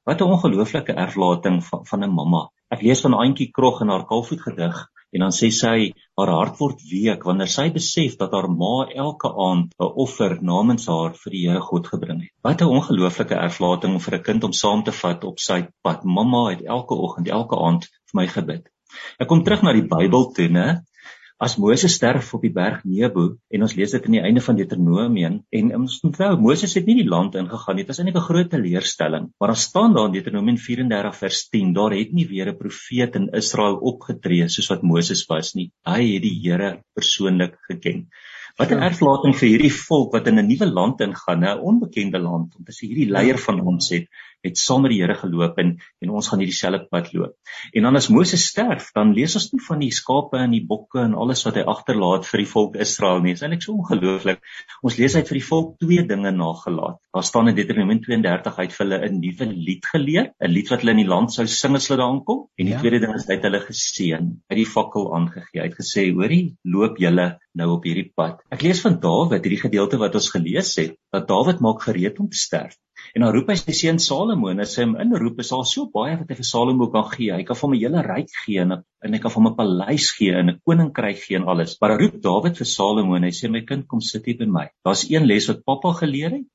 [0.07, 2.49] Wat 'n ongelooflike erflating van van 'n mamma.
[2.71, 6.61] Ek lees van Auntie Krog in haar Kalfoet gedig En dan sê sy haar hart
[6.61, 11.35] word week wanneer sy besef dat haar ma elke aand 'n offer namens haar vir
[11.35, 12.33] die Here God gebring het.
[12.47, 16.05] Wat 'n ongelooflike erflating vir 'n kind om saam te vat op sy pad.
[16.05, 18.65] Mamma het elke oggend, elke aand vir my gebid.
[19.21, 20.81] Ek kom terug na die Bybel toe, né?
[21.43, 24.59] As Moses sterf op die berg Nebo en ons lees dit aan die einde van
[24.59, 27.83] Deuteronomium en ons onthou Moses het nie die land ingegaan nie.
[27.83, 29.27] Dit was eintlik 'n groot teleurstelling.
[29.41, 33.17] Maar daar staan daar in Deuteronomium 34 vers 10 daar het nie weer 'n profeet
[33.17, 35.73] in Israel opgetree soos wat Moses was nie.
[35.85, 38.07] Hy het die Here persoonlik geken.
[38.59, 42.55] Wat 'n erflating vir hierdie volk wat in 'n nuwe land ingaan, 'n onbekende land,
[42.57, 44.07] om te sê hierdie leier van ons het
[44.43, 47.35] het saam met die Here geloop en en ons gaan hierdie selfde pad loop.
[47.73, 51.03] En dan as Moses sterf, dan lees ons nie van die skape en die bokke
[51.05, 53.35] en alles wat hy agterlaat vir die volk Israel nie.
[53.35, 54.43] Dit is eintlik so ongelooflik.
[54.83, 56.99] Ons lees het vir die volk twee dinge nagelaat.
[57.15, 60.71] Daar staan in Deuteronomium 32 hy het vir hulle 'n nuwe lied geleer, 'n lied
[60.71, 62.47] wat hulle in die land sou sing as hulle daar aankom.
[62.59, 62.81] En die ja.
[62.81, 65.61] tweede ding is hy het hulle geseën, uit die fakkel aangegee.
[65.61, 69.65] Hy het gesê: "Hoorie, loop julle nou op hierdie pad." Ek lees van Dawid, hierdie
[69.67, 72.77] gedeelte wat ons gelees het, dat Dawid maak gereed om te sterf.
[73.15, 75.91] En dan roep hy sy seun Salomo en as hy hom inroep, is daar so
[75.95, 77.33] baie wat hy vir Salomo kan gee.
[77.35, 80.33] Hy kan hom 'n hele ryk gee en, en hy kan hom 'n paleis gee
[80.39, 81.77] en 'n koninkryk gee en alles.
[81.81, 84.49] Maar hy roep Dawid vir Salomo en hy sê my kind kom sit hier by
[84.59, 84.67] my.
[84.85, 86.49] Daar's een les wat pappa geleer het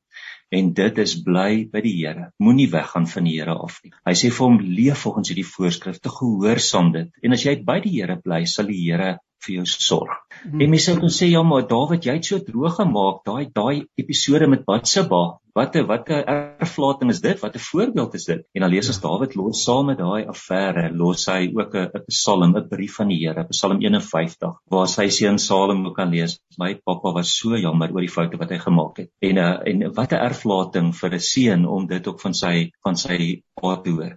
[0.50, 2.32] en dit is bly by die Here.
[2.40, 3.92] Moenie weggaan van die Here af nie.
[4.08, 7.10] Hy sê vir hom leef volgens hierdie voorskrifte, gehoorsaam dit.
[7.24, 10.14] En as jy by die Here bly, sal die Here vir jou sorg.
[10.44, 10.62] Hmm.
[10.62, 13.86] En mense sou kon sê ja, maar Dawid, jy het so droog gemaak daai daai
[14.02, 15.22] episode met Batsheba.
[15.58, 16.26] Wat 'n wat 'n
[16.62, 17.40] erflating is dit?
[17.40, 18.42] Wat 'n voorbeeld is dit?
[18.54, 19.08] En dan lees ons ja.
[19.08, 23.08] Dawid los saam met daai affære, los hy ook 'n 'n Psalm, 'n brief van
[23.08, 27.90] die Here, Psalm 51, waar sy seun Salomo kan lees, my pappa was so jammer
[27.92, 29.10] oor die foute wat hy gemaak het.
[29.20, 32.96] En uh, en wat 'n erflating vir 'n seun om dit ook van sy van
[32.96, 34.14] sy pa te hoor.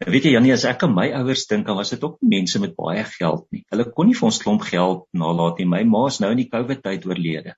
[0.00, 2.60] Nou weet jy Janie, as ek aan my ouers dink, dan was dit ook mense
[2.60, 3.64] met baie geld nie.
[3.70, 5.66] Hulle kon nie vir ons klomp geld nalaat nie.
[5.66, 7.54] My ma is nou in die COVID tyd oorlede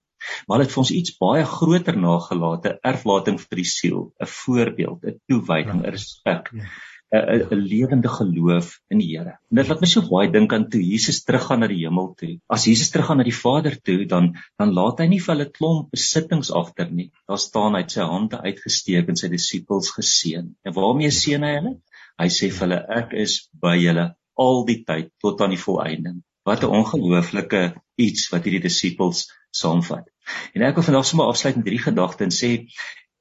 [0.47, 4.33] maar dit het vir ons iets baie groter nagelaat, 'n erflating vir die siel, 'n
[4.43, 6.53] voorbeeld, 'n toewyding, 'n respek.
[6.53, 6.69] 'n ja.
[7.13, 9.33] 'n lewende geloof in die Here.
[9.51, 12.37] En dit laat my so baie dink aan toe Jesus teruggaan na die hemel toe.
[12.47, 14.31] As Jesus teruggaan na die Vader toe, dan
[14.63, 17.09] dan laat hy nie vir hulle klomp besittings agter nie.
[17.27, 20.55] Daar staan hy het sy hande uitgesteek en sy disippels geseën.
[20.63, 21.75] En waarmee seën hy hulle?
[22.21, 24.07] Hy sê vir hulle ek is by julle
[24.47, 26.23] al die tyd tot aan die volëinding.
[26.47, 27.65] Wat 'n ongelooflike
[27.99, 30.07] iets wat hierdie disippels saamvat.
[30.55, 32.51] En ek wil vandag sommer afsluit met drie gedagtes en sê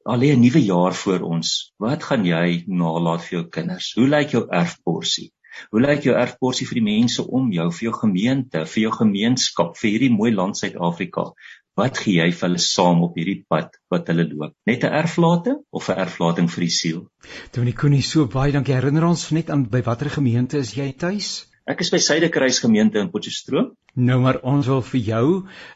[0.05, 1.73] al lê 'n nuwe jaar voor ons.
[1.77, 3.93] Wat gaan jy nalat vir jou kinders?
[3.95, 5.32] Hoe lyk jou erfporsie?
[5.71, 9.77] Hoe lyk jou erfporsie vir die mense om jou, vir jou gemeente, vir jou gemeenskap,
[9.77, 11.34] vir hierdie mooi land Suid-Afrika?
[11.80, 14.53] Wat gee jy vir hulle saam op hierdie pad wat hulle loop?
[14.67, 17.07] Net 'n erflating of 'n erflating vir die siel?
[17.51, 18.73] Dominee Koenie, so baie dankie.
[18.73, 21.45] Herinner ons net aan by watter gemeente is jy tuis?
[21.69, 23.75] Ek is by Suiderkruis gemeente in Potchefstroom.
[23.94, 25.26] Nou maar ons wil vir jou,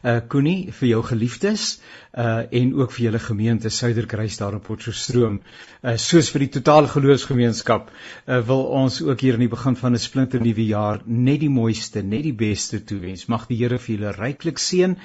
[0.06, 1.80] uh Koenie, vir jou geliefdes,
[2.14, 5.40] uh en ook vir julle gemeente Suiderkruis daar in Potchefstroom,
[5.82, 7.90] uh soos vir die totale geloofsgemeenskap,
[8.28, 11.50] uh wil ons ook hier aan die begin van 'n splinter nuwe jaar net die
[11.50, 13.26] mooiste, net die beste toewens.
[13.26, 14.96] Mag die Here vir julle ryklik seën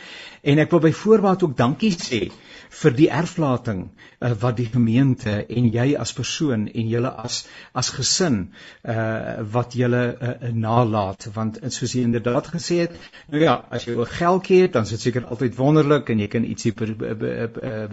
[0.43, 2.29] en ek wil by voorbaat ook dankie sê
[2.69, 3.81] vir die erflating
[4.21, 8.53] uh, wat die gemeente en jy as persoon en julle as as gesin
[8.83, 12.98] uh wat julle uh, nalat want soos jy inderdaad gesê het
[13.29, 16.27] nou ja as jy oor geld het dan is dit seker altyd wonderlik en jy
[16.27, 16.73] kan ietsie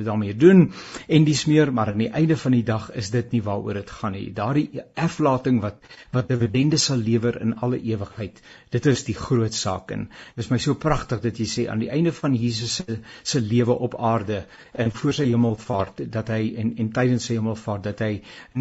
[0.06, 0.66] daarmee doen
[1.08, 3.90] en dis meer maar aan die einde van die dag is dit nie waaroor dit
[3.90, 4.30] gaan nie.
[4.32, 5.82] Daardie erflating wat
[6.12, 8.40] wat dividende sal lewer in alle ewigheid
[8.74, 10.06] dit is die groot saak en
[10.38, 13.76] dis my so pragtig dat jy sê aan die einde van Jesus se se lewe
[13.86, 14.42] op aarde
[14.72, 18.10] en voor sy hemelvaart dat hy en en tydens sy hemelvaart dat hy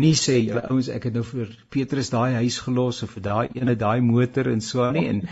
[0.04, 3.48] nie sê julle ouens ek het nou vir Petrus daai huis gelos of vir daai
[3.62, 5.24] ene daai motor en so nie en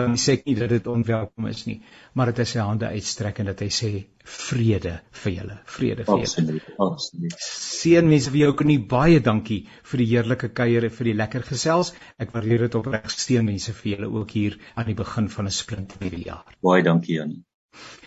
[0.00, 1.78] dan sê ek nie dat dit onwelkom is nie
[2.12, 3.92] maar dit is sy hande uitstrek en dat hy sê
[4.24, 6.60] vrede vir julle vrede vir julle.
[6.88, 7.38] Absoluut
[7.84, 11.16] seën mense vir jou kan nie baie dankie vir die heerlike kuier en vir die
[11.20, 11.92] lekker gesels.
[12.18, 15.58] Ek waardeer dit opreg steen mense vir julle ook hier aan die begin van 'n
[15.62, 16.56] splint nuwe jaar.
[16.62, 17.42] Baie dankie Janie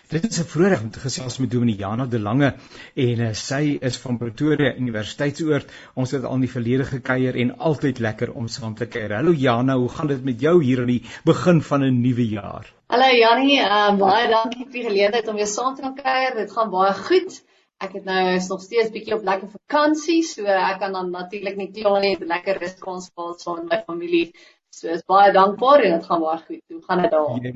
[0.08, 2.54] Dit is 'n voorreg om te gesels met Dominee Jana de Lange
[2.94, 5.72] en uh, sy is van Pretoria Universiteitsoord.
[5.94, 9.12] Ons het al in die verlede gekuier en altyd lekker om saam te kuier.
[9.12, 12.72] Hallo Jana, hoe gaan dit met jou hier aan die begin van 'n nuwe jaar?
[12.86, 16.34] Hallo Janie, uh, baie dankie vir die geleentheid om weer saam te kan kuier.
[16.40, 17.42] Dit gaan baie goed.
[17.78, 21.70] Ek het nou nog steeds bietjie op lekker vakansie, so ek kan dan natuurlik nie
[21.70, 24.32] kla nie, lekker rus kon spaar saam met my familie.
[24.70, 26.60] So is baie dankbaar en dit gaan baie goed.
[26.72, 27.28] Hoe gaan dit daar?
[27.42, 27.52] Jy,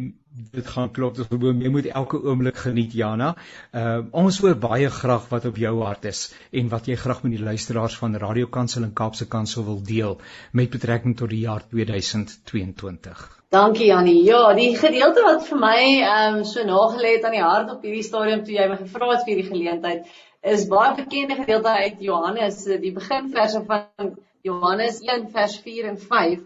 [0.55, 3.35] dit gaan klop, dis gewoon jy moet elke oomblik geniet Jana.
[3.77, 7.37] Uh ons hoor baie graag wat op jou hart is en wat jy graag met
[7.37, 10.17] die luisteraars van Radio Kansel en Kaapse Kansel wil deel
[10.53, 13.23] met betrekking tot die jaar 2022.
[13.53, 14.23] Dankie Jannie.
[14.25, 17.85] Ja, die gedeelte wat vir my ehm um, so nagelê het aan die hart op
[17.85, 20.09] hierdie stadium toe jy my gevra het vir hierdie geleentheid
[20.43, 26.41] is baie bekende gedeelte uit Johannes, die beginverse van Johannes 1 vers 4 en 5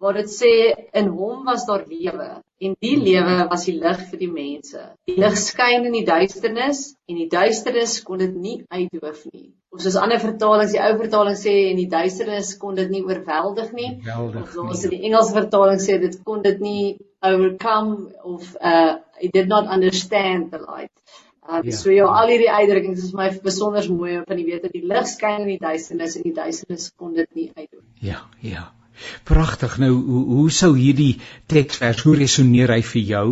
[0.00, 0.52] waar dit sê
[0.96, 2.28] in hom was daar lewe
[2.60, 4.82] en die lewe was die lig vir die mense.
[5.08, 9.50] Die lig skyn in die duisternis en die duisternis kon dit nie uitdoof nie.
[9.70, 13.70] Of soos ander vertalings, die ou vertaling sê en die duisternis kon dit nie oorweldig
[13.76, 13.92] nie.
[14.16, 19.48] Of soos die Engelse vertaling sê dit kon dit nie overcome of uh it did
[19.48, 20.92] not understand the light.
[21.44, 21.76] Uh, ja.
[21.76, 25.44] So ja, al hierdie uitdrukkings is my besonder mooi van die wete die lig skyn
[25.44, 27.84] in die duisternis en die duisternis kon dit nie uitdoof.
[28.00, 28.70] Ja, ja.
[29.24, 29.76] Pragtig.
[29.82, 31.20] Nou hoe, hoe sou hierdie
[31.50, 33.26] teksvers hoe resoneer hy vir jou?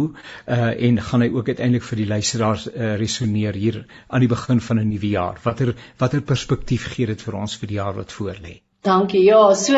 [0.46, 4.60] Uh en gaan hy ook uiteindelik vir die luisteraars uh, resoneer hier aan die begin
[4.60, 5.40] van 'n nuwe jaar?
[5.44, 8.60] Watter watter perspektief gee dit vir ons vir die jaar wat voorlê?
[8.82, 9.24] Dankie.
[9.24, 9.74] Ja, so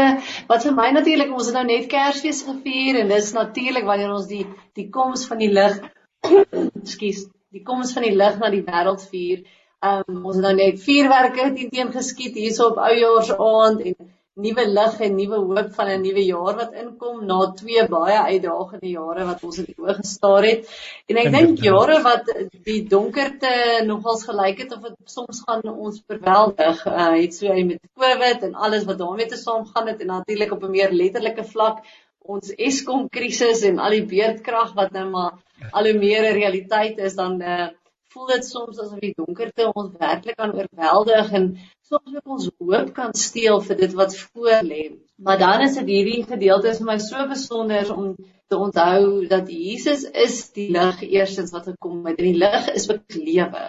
[0.48, 4.28] wat vir my natuurlik ons het nou net Kersfees gevier en dis natuurlik wanneer ons
[4.28, 4.44] die
[4.76, 5.80] die koms van die lig
[6.82, 9.42] ekskuus, die koms van die lig na die wêreld vier.
[9.80, 14.10] Um ons het nou net vuurwerke teen geskiet hierso op Oujaarsaaand en
[14.44, 18.90] nuwe lig en nuwe hoop van 'n nuwe jaar wat inkom na twee baie uitdagende
[18.90, 20.68] jare wat ons in die oë gestaar het.
[21.08, 22.30] En ek dink jare wat
[22.68, 23.54] die donkerte
[23.86, 28.46] nogals gelyk het of dit soms gaan ons verweldig, uh, het so hy met COVID
[28.48, 31.84] en alles wat daarmee te saamgaan het en natuurlik op 'n meer letterlike vlak
[32.20, 35.38] ons Eskom krisis en al die beerdkrag wat nou maar
[35.72, 37.68] al hoe meer 'n realiteit is dan uh,
[38.14, 41.46] voel dit soms asof die donkerte ons werklik kan oorweldig en
[41.90, 44.82] soms ook ons hoop kan steel vir dit wat voor lê.
[45.26, 48.14] Maar dan is dit hierdie gedeelte is vir my so besonder om
[48.50, 52.18] te onthou dat Jesus is die lig eerstens wat gekom het.
[52.18, 53.64] En die lig is ook lewe.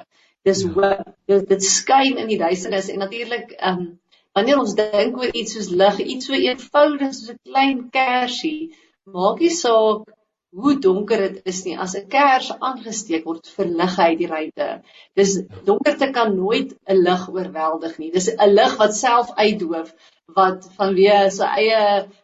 [0.48, 0.72] Dis ja.
[0.78, 1.12] hoop.
[1.30, 3.92] Dit, dit skyn in die duisternis en natuurlik ehm um,
[4.38, 8.72] wanneer ons dink oor iets soos lig, iets so eenvoudig soos 'n klein kersie,
[9.04, 10.08] maak nie saak
[10.52, 14.68] hoe donker dit is nie as 'n kers aangesteek word verlig hy die ruimte.
[15.16, 15.34] Dis
[15.70, 18.12] donkerte kan nooit 'n lig oorweldig nie.
[18.12, 19.93] Dis 'n lig wat self uitdoof
[20.36, 21.84] wat vanweë sy eie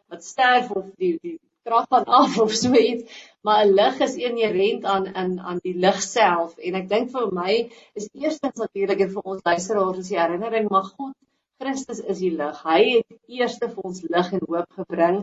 [0.10, 3.04] wat sterf of die die krag van af of so iets,
[3.44, 7.32] maar 'n lig is inherënt aan in aan die lig self en ek dink vir
[7.40, 7.54] my
[8.02, 11.16] is eerstens natuurlik en vir ons luisteraars is die herinnering maar God
[11.62, 12.58] Christus is die lig.
[12.70, 15.16] Hy het eerste vir ons lig en hoop gebring.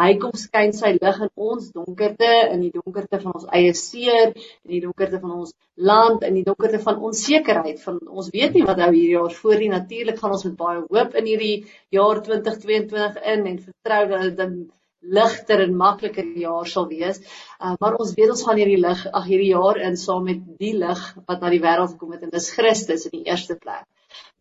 [0.00, 4.32] Hy kom skyn sy lig in ons donkerte, in die donkerte van ons eie seer,
[4.64, 7.82] in die donkerte van ons land, in die donkerte van onsekerheid.
[7.84, 9.72] Van ons weet nie wat nou hierdie jaar voor nie.
[9.74, 11.56] Natuurlik gaan ons met baie hoop in hierdie
[11.98, 14.56] jaar 2022 in en vertrou dat dit dan
[15.02, 17.20] ligter en makliker jaar sal wees.
[17.58, 20.76] Uh, maar ons weet ons gaan hierdie lig, ag hierdie jaar in saam met die
[20.78, 23.84] lig wat na die wêreld gekom het en dis Christus in die eerste plek.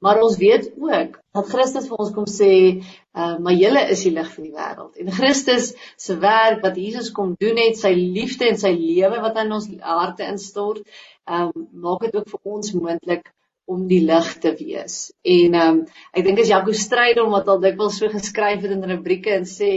[0.01, 2.53] Maar ons weet ook dat Christus vir ons kom sê,
[3.13, 4.95] uh, maar julle is die lig van die wêreld.
[4.97, 9.37] En Christus se werk wat Jesus kom doen het, sy liefde en sy lewe wat
[9.43, 10.81] in ons harte instort,
[11.29, 11.53] um,
[11.85, 13.29] maak dit ook vir ons moontlik
[13.69, 14.97] om die lig te wees.
[15.21, 15.79] En um,
[16.17, 19.45] ek dink as Jaco stryd om wat al dikwels so geskryf het in rubrieke en
[19.45, 19.71] sê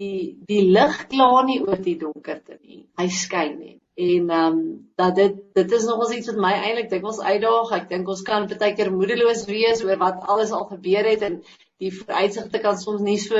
[0.00, 2.86] die die lig kla nie oor die donkerte nie.
[3.02, 4.60] Hy skyn net en ehm um,
[5.00, 7.72] dat dit dit is nogals iets wat my eintlik dikwels uitdaag.
[7.78, 11.40] Ek dink ons kan baie keer moedeloos wees oor wat alles al gebeur het en
[11.80, 13.36] die vooruitsigte kan soms nie so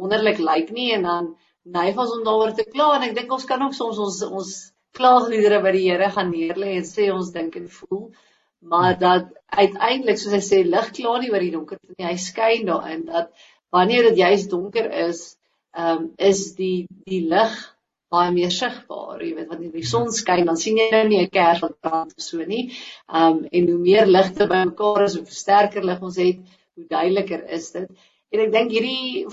[0.00, 1.30] wonderlik lyk nie en dan
[1.76, 4.52] neig ons om daaroor te kla en ek dink ons kan ook soms ons ons
[4.96, 8.06] klaagliedere by die Here gaan neerlê en sê ons dink en voel
[8.72, 12.66] maar dat uiteindelik soos hy sê lig klaar nie oor die donker nie hy skyn
[12.68, 13.30] daarin dat
[13.76, 15.22] wanneer dit juist donker is
[15.76, 17.54] ehm um, is die die lig
[18.10, 19.20] baie meer sigbaar.
[19.22, 22.14] Jy weet wanneer die son skyn, dan sien jy nou nie 'n kers wat brand
[22.16, 22.72] so nie.
[23.08, 26.40] Um en hoe meer ligte bymekaar is, hoe sterker lig ons het,
[26.74, 27.88] hoe duideliker is dit.
[28.32, 29.26] En ek dink hierdie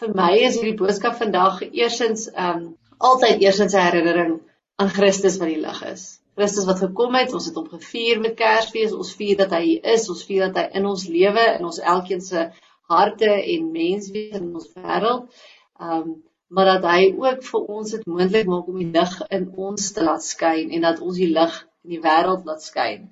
[0.00, 4.40] vir my is hierdie boodskap vandag eersins um altyd eersins 'n herinnering
[4.78, 6.20] aan Christus wat die lig is.
[6.36, 10.08] Christus wat gekom het, ons het hom gevier met Kersfees, ons vier dat hy is,
[10.08, 12.50] ons vier dat hy in ons lewe, in ons elkeen se
[12.88, 15.26] harte en menswees in ons wêreld.
[15.80, 19.92] Um maar dat hy ook vir ons dit moontlik maak om die lig in ons
[19.94, 23.06] te laat skyn en dat ons die lig in die wêreld laat skyn.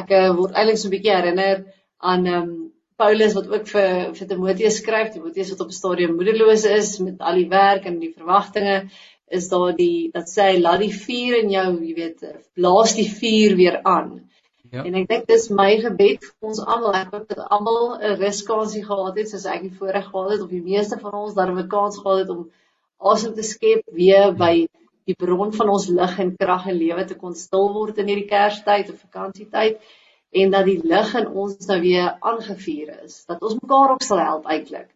[0.00, 1.64] Ek uh, word eintlik so 'n bietjie herinner
[1.98, 2.58] aan ehm um,
[3.00, 7.22] Paulus wat ook vir vir Timoteus skryf, Timoteus wat op 'n stadium moedeloos is met
[7.28, 8.90] al die werk en die verwagtinge,
[9.38, 12.26] is daar die dat sê laat die vuur in jou, jy weet,
[12.58, 14.10] blaas die vuur weer aan.
[14.70, 14.84] Ja.
[14.84, 16.94] En ek dink dis my gebed vir ons almal.
[16.94, 20.50] Ek hoop dat almal 'n ruskansie gehad het soos ek die voorreg gehad het of
[20.50, 22.50] die meeste van ons dat 'n kans gehad het om
[23.00, 24.66] asem te skep weer by
[25.08, 28.28] die bron van ons lig en krag en lewe te kon stil word in hierdie
[28.30, 29.80] Kerstyd of vakansietyd
[30.42, 34.22] en dat die lig in ons nou weer aangevuur is dat ons mekaar ook sal
[34.22, 34.88] help eintlik.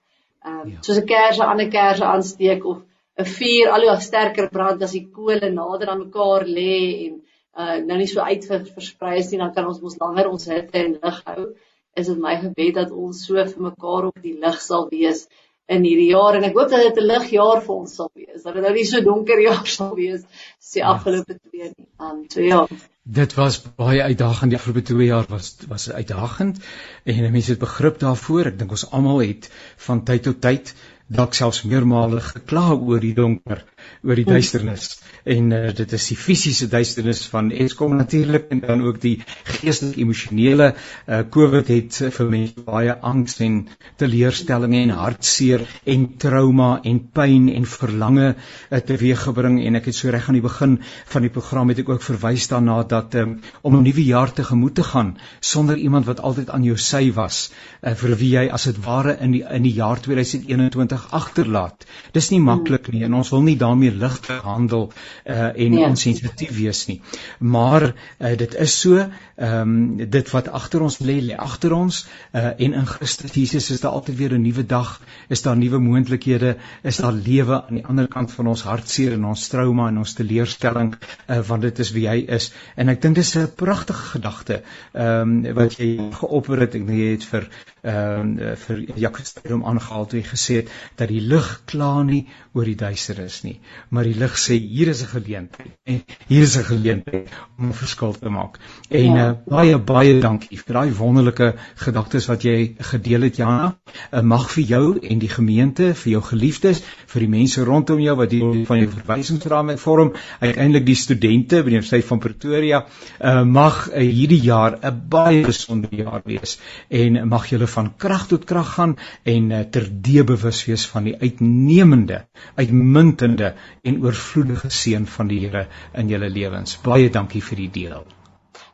[0.44, 0.82] Ehm um, ja.
[0.86, 2.82] soos 'n kers 'n kers aansteek of
[3.18, 7.14] 'n vuur al hoe sterker brand as die kole nader aan mekaar lê en
[7.62, 10.78] uh nou nie so uit versprei is nie dan kan ons mos langer ons hitte
[10.78, 11.54] en lig hou.
[11.96, 15.28] Is dit my gebed dat ons so vir mekaar op die lig sal wees
[15.66, 18.42] in hierdie jaar en ek hoop dat dit 'n ligjaar vir ons sal wees.
[18.42, 20.90] Dat dit nou nie so donker jaar sal wees soos die ja.
[20.92, 21.88] afgelope twee nie.
[22.00, 22.66] Um so ja.
[23.04, 24.50] Dit was baie uitdagend.
[24.50, 26.60] Die afgelope 2 jaar was was uitdagend
[27.04, 28.46] en mense het begrip daarvoor.
[28.52, 30.74] Ek dink ons almal het van tyd tot tyd
[31.06, 33.64] dalk selfs meermalig gekla oor die donker,
[34.04, 34.98] oor die duisternis.
[35.24, 39.14] En uh, dit is die fisiese duisternis van Eskom natuurlik en dan ook die
[39.58, 43.60] geestelike emosionele uh, COVID het vir mense baie angs en
[44.00, 45.64] teleurstellings en hartseer
[45.94, 50.44] en trauma en pyn en verlange uh, teweeggebring en ek het so reg aan die
[50.44, 50.78] begin
[51.12, 54.74] van die program het ek ook verwys daarna dat um, om 'n nuwe jaar tegemoet
[54.74, 57.50] te gaan sonder iemand wat altyd aan jou sy was
[57.82, 61.86] uh, vir wie jy as dit ware in die in die jaar 2021 agterlaat.
[62.12, 64.92] Dis nie maklik nie en ons wil nie daarna daarmee ligtelik handel
[65.24, 65.88] uh en ja.
[65.88, 67.00] onsensitief wees nie.
[67.38, 67.82] Maar
[68.18, 68.96] uh, dit is so,
[69.36, 73.70] ehm um, dit wat agter ons lê, lê agter ons uh en in Christus Jesus
[73.70, 77.74] is daar altyd weer 'n nuwe dag, is daar nuwe moontlikhede, is daar lewe aan
[77.80, 80.94] die ander kant van ons hartseer en ons trauma en ons teleurstelling
[81.28, 82.52] uh want dit is wie hy is.
[82.76, 84.62] En ek dink dis 'n pragtige gedagte
[84.92, 86.74] ehm um, wat jy geopper het.
[86.74, 87.48] Ek dink jy het vir
[87.82, 92.26] ehm uh, vir Jacques Strom aangehaal toe hy gesê het dat die lig kla nie
[92.52, 95.72] oor die duisternis nie, maar die lig sê hier is 'n geleentheid.
[95.84, 98.58] En hier is 'n geleentheid om 'n verskil te maak.
[98.88, 99.28] En ja.
[99.28, 103.76] uh, baie baie dankie vir daai wonderlike gedagtes wat jy gedeel het Jana.
[104.12, 108.16] Uh, mag vir jou en die gemeente, vir jou geliefdes, vir die mense rondom jou
[108.16, 112.84] wat deel van jou verwysingsraam vorm, uiteindelik die studente by die Universiteit van Pretoria,
[113.20, 116.58] uh, mag uh, hierdie jaar 'n baie besondere jaar wees
[116.88, 121.16] en mag julle van krag tot krag gaan en uh, terdee bewus wees van die
[121.20, 122.24] uitnemende
[122.56, 126.78] uitmuntende en oorvloedige seën van die Here in julle lewens.
[126.84, 128.06] Baie dankie vir die deel.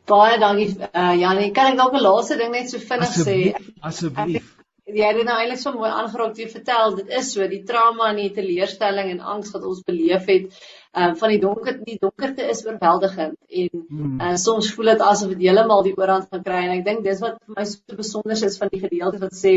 [0.09, 1.51] Baie dankie uh, Janie.
[1.55, 3.37] Kan ek dalk 'n laaste ding net so vinnig sê?
[3.81, 4.57] Asseblief.
[4.91, 6.95] Jy het dit nou eintlik so mooi aangeraak jy vertel.
[6.97, 10.49] Dit is so die trauma en die teleurstelling en angs wat ons beleef het
[10.97, 13.85] uh, van die donker die donkerte is oorweldigend en
[14.19, 17.21] uh, soms voel dit asof dit heeltemal die oorhand gaan kry en ek dink dis
[17.23, 19.53] wat vir my so besonder is van die gedeelte wat sê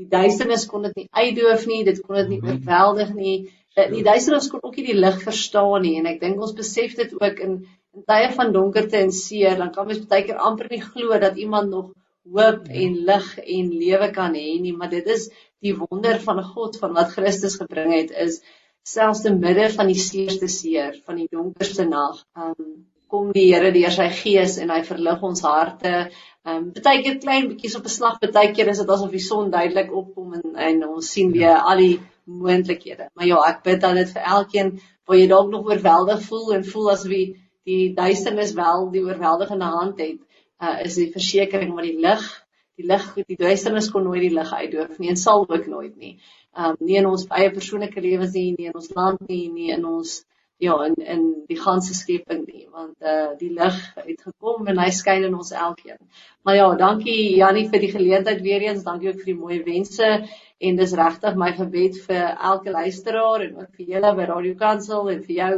[0.00, 3.36] die duisternis kon dit nie uitdoof nie, dit kon dit nie oorweldig nie.
[3.74, 7.14] Die duisternis kon ook nie die lig verstaan nie en ek dink ons besef dit
[7.18, 7.56] ook in
[7.94, 11.36] in tye van donkerte en seer, dan kan mens baie keer amper nie glo dat
[11.38, 11.92] iemand nog
[12.34, 15.28] hoop en lig en lewe kan hê nie, maar dit is
[15.62, 18.40] die wonder van God van wat Christus gebring het is
[18.84, 23.70] selfs te midde van die seerste seer, van die donkerste nag, um, kom die Here
[23.72, 25.94] deur sy gees en hy verlig ons harte.
[26.44, 29.22] Ehm um, baie keer klein bietjies op 'n slag, baie keer is dit asof die
[29.28, 31.94] son duidelik opkom en en ons sien weer al die
[32.24, 33.08] moontlikhede.
[33.14, 34.70] Maar ja, ek bid dat dit vir elkeen
[35.04, 37.26] waar jy dalk nog oorweldig voel en voel asof die
[37.64, 40.18] die duisternis wel die oorweldigende hand het,
[40.60, 42.24] uh, is die versekering maar die lig,
[42.76, 46.18] die lig, die duisternis kon nooit die lig uitdoof nie en sal ook nooit nie.
[46.54, 49.72] Ehm um, nie in ons eie persoonlike lewens nie, nie in ons land nie, nie
[49.74, 50.20] in ons
[50.62, 54.78] ja in in die ganse skepping nie want eh uh, die lig het gekom en
[54.78, 55.98] hy skyn in ons elkeen.
[56.44, 58.84] Maar ja, dankie Jannie vir die geleentheid weer eens.
[58.84, 60.10] Dankie ook vir die mooi wense
[60.60, 65.10] en dis regtig my gebed vir elke luisteraar en ook vir julle by Radio Kansel
[65.10, 65.54] en vir jou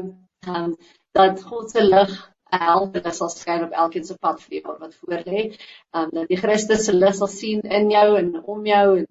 [0.49, 0.73] um,
[1.17, 2.17] dat God se lig
[2.57, 5.47] help en sal skyn op elkeen se pad vir die jaar wat voorlê.
[5.95, 9.07] Ehm um, dat die Christus se lig sal sien in jou en om jou en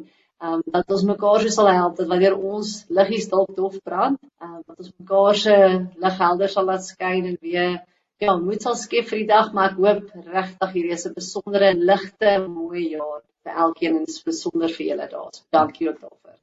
[0.45, 4.61] um, dat ons mekaar so sal help dat wanneer ons liggies dalk dof brand, um,
[4.67, 5.57] dat ons mekaar se
[6.05, 7.77] lig helder sal laat skyn en weer
[8.23, 11.73] ja, moed sal skep vir die dag, maar ek hoop regtig hierdie is 'n besondere
[11.91, 15.41] ligte mooi jaar vir elkeen en besonder vir julle daar.
[15.53, 16.37] Dankie ook daarvoor.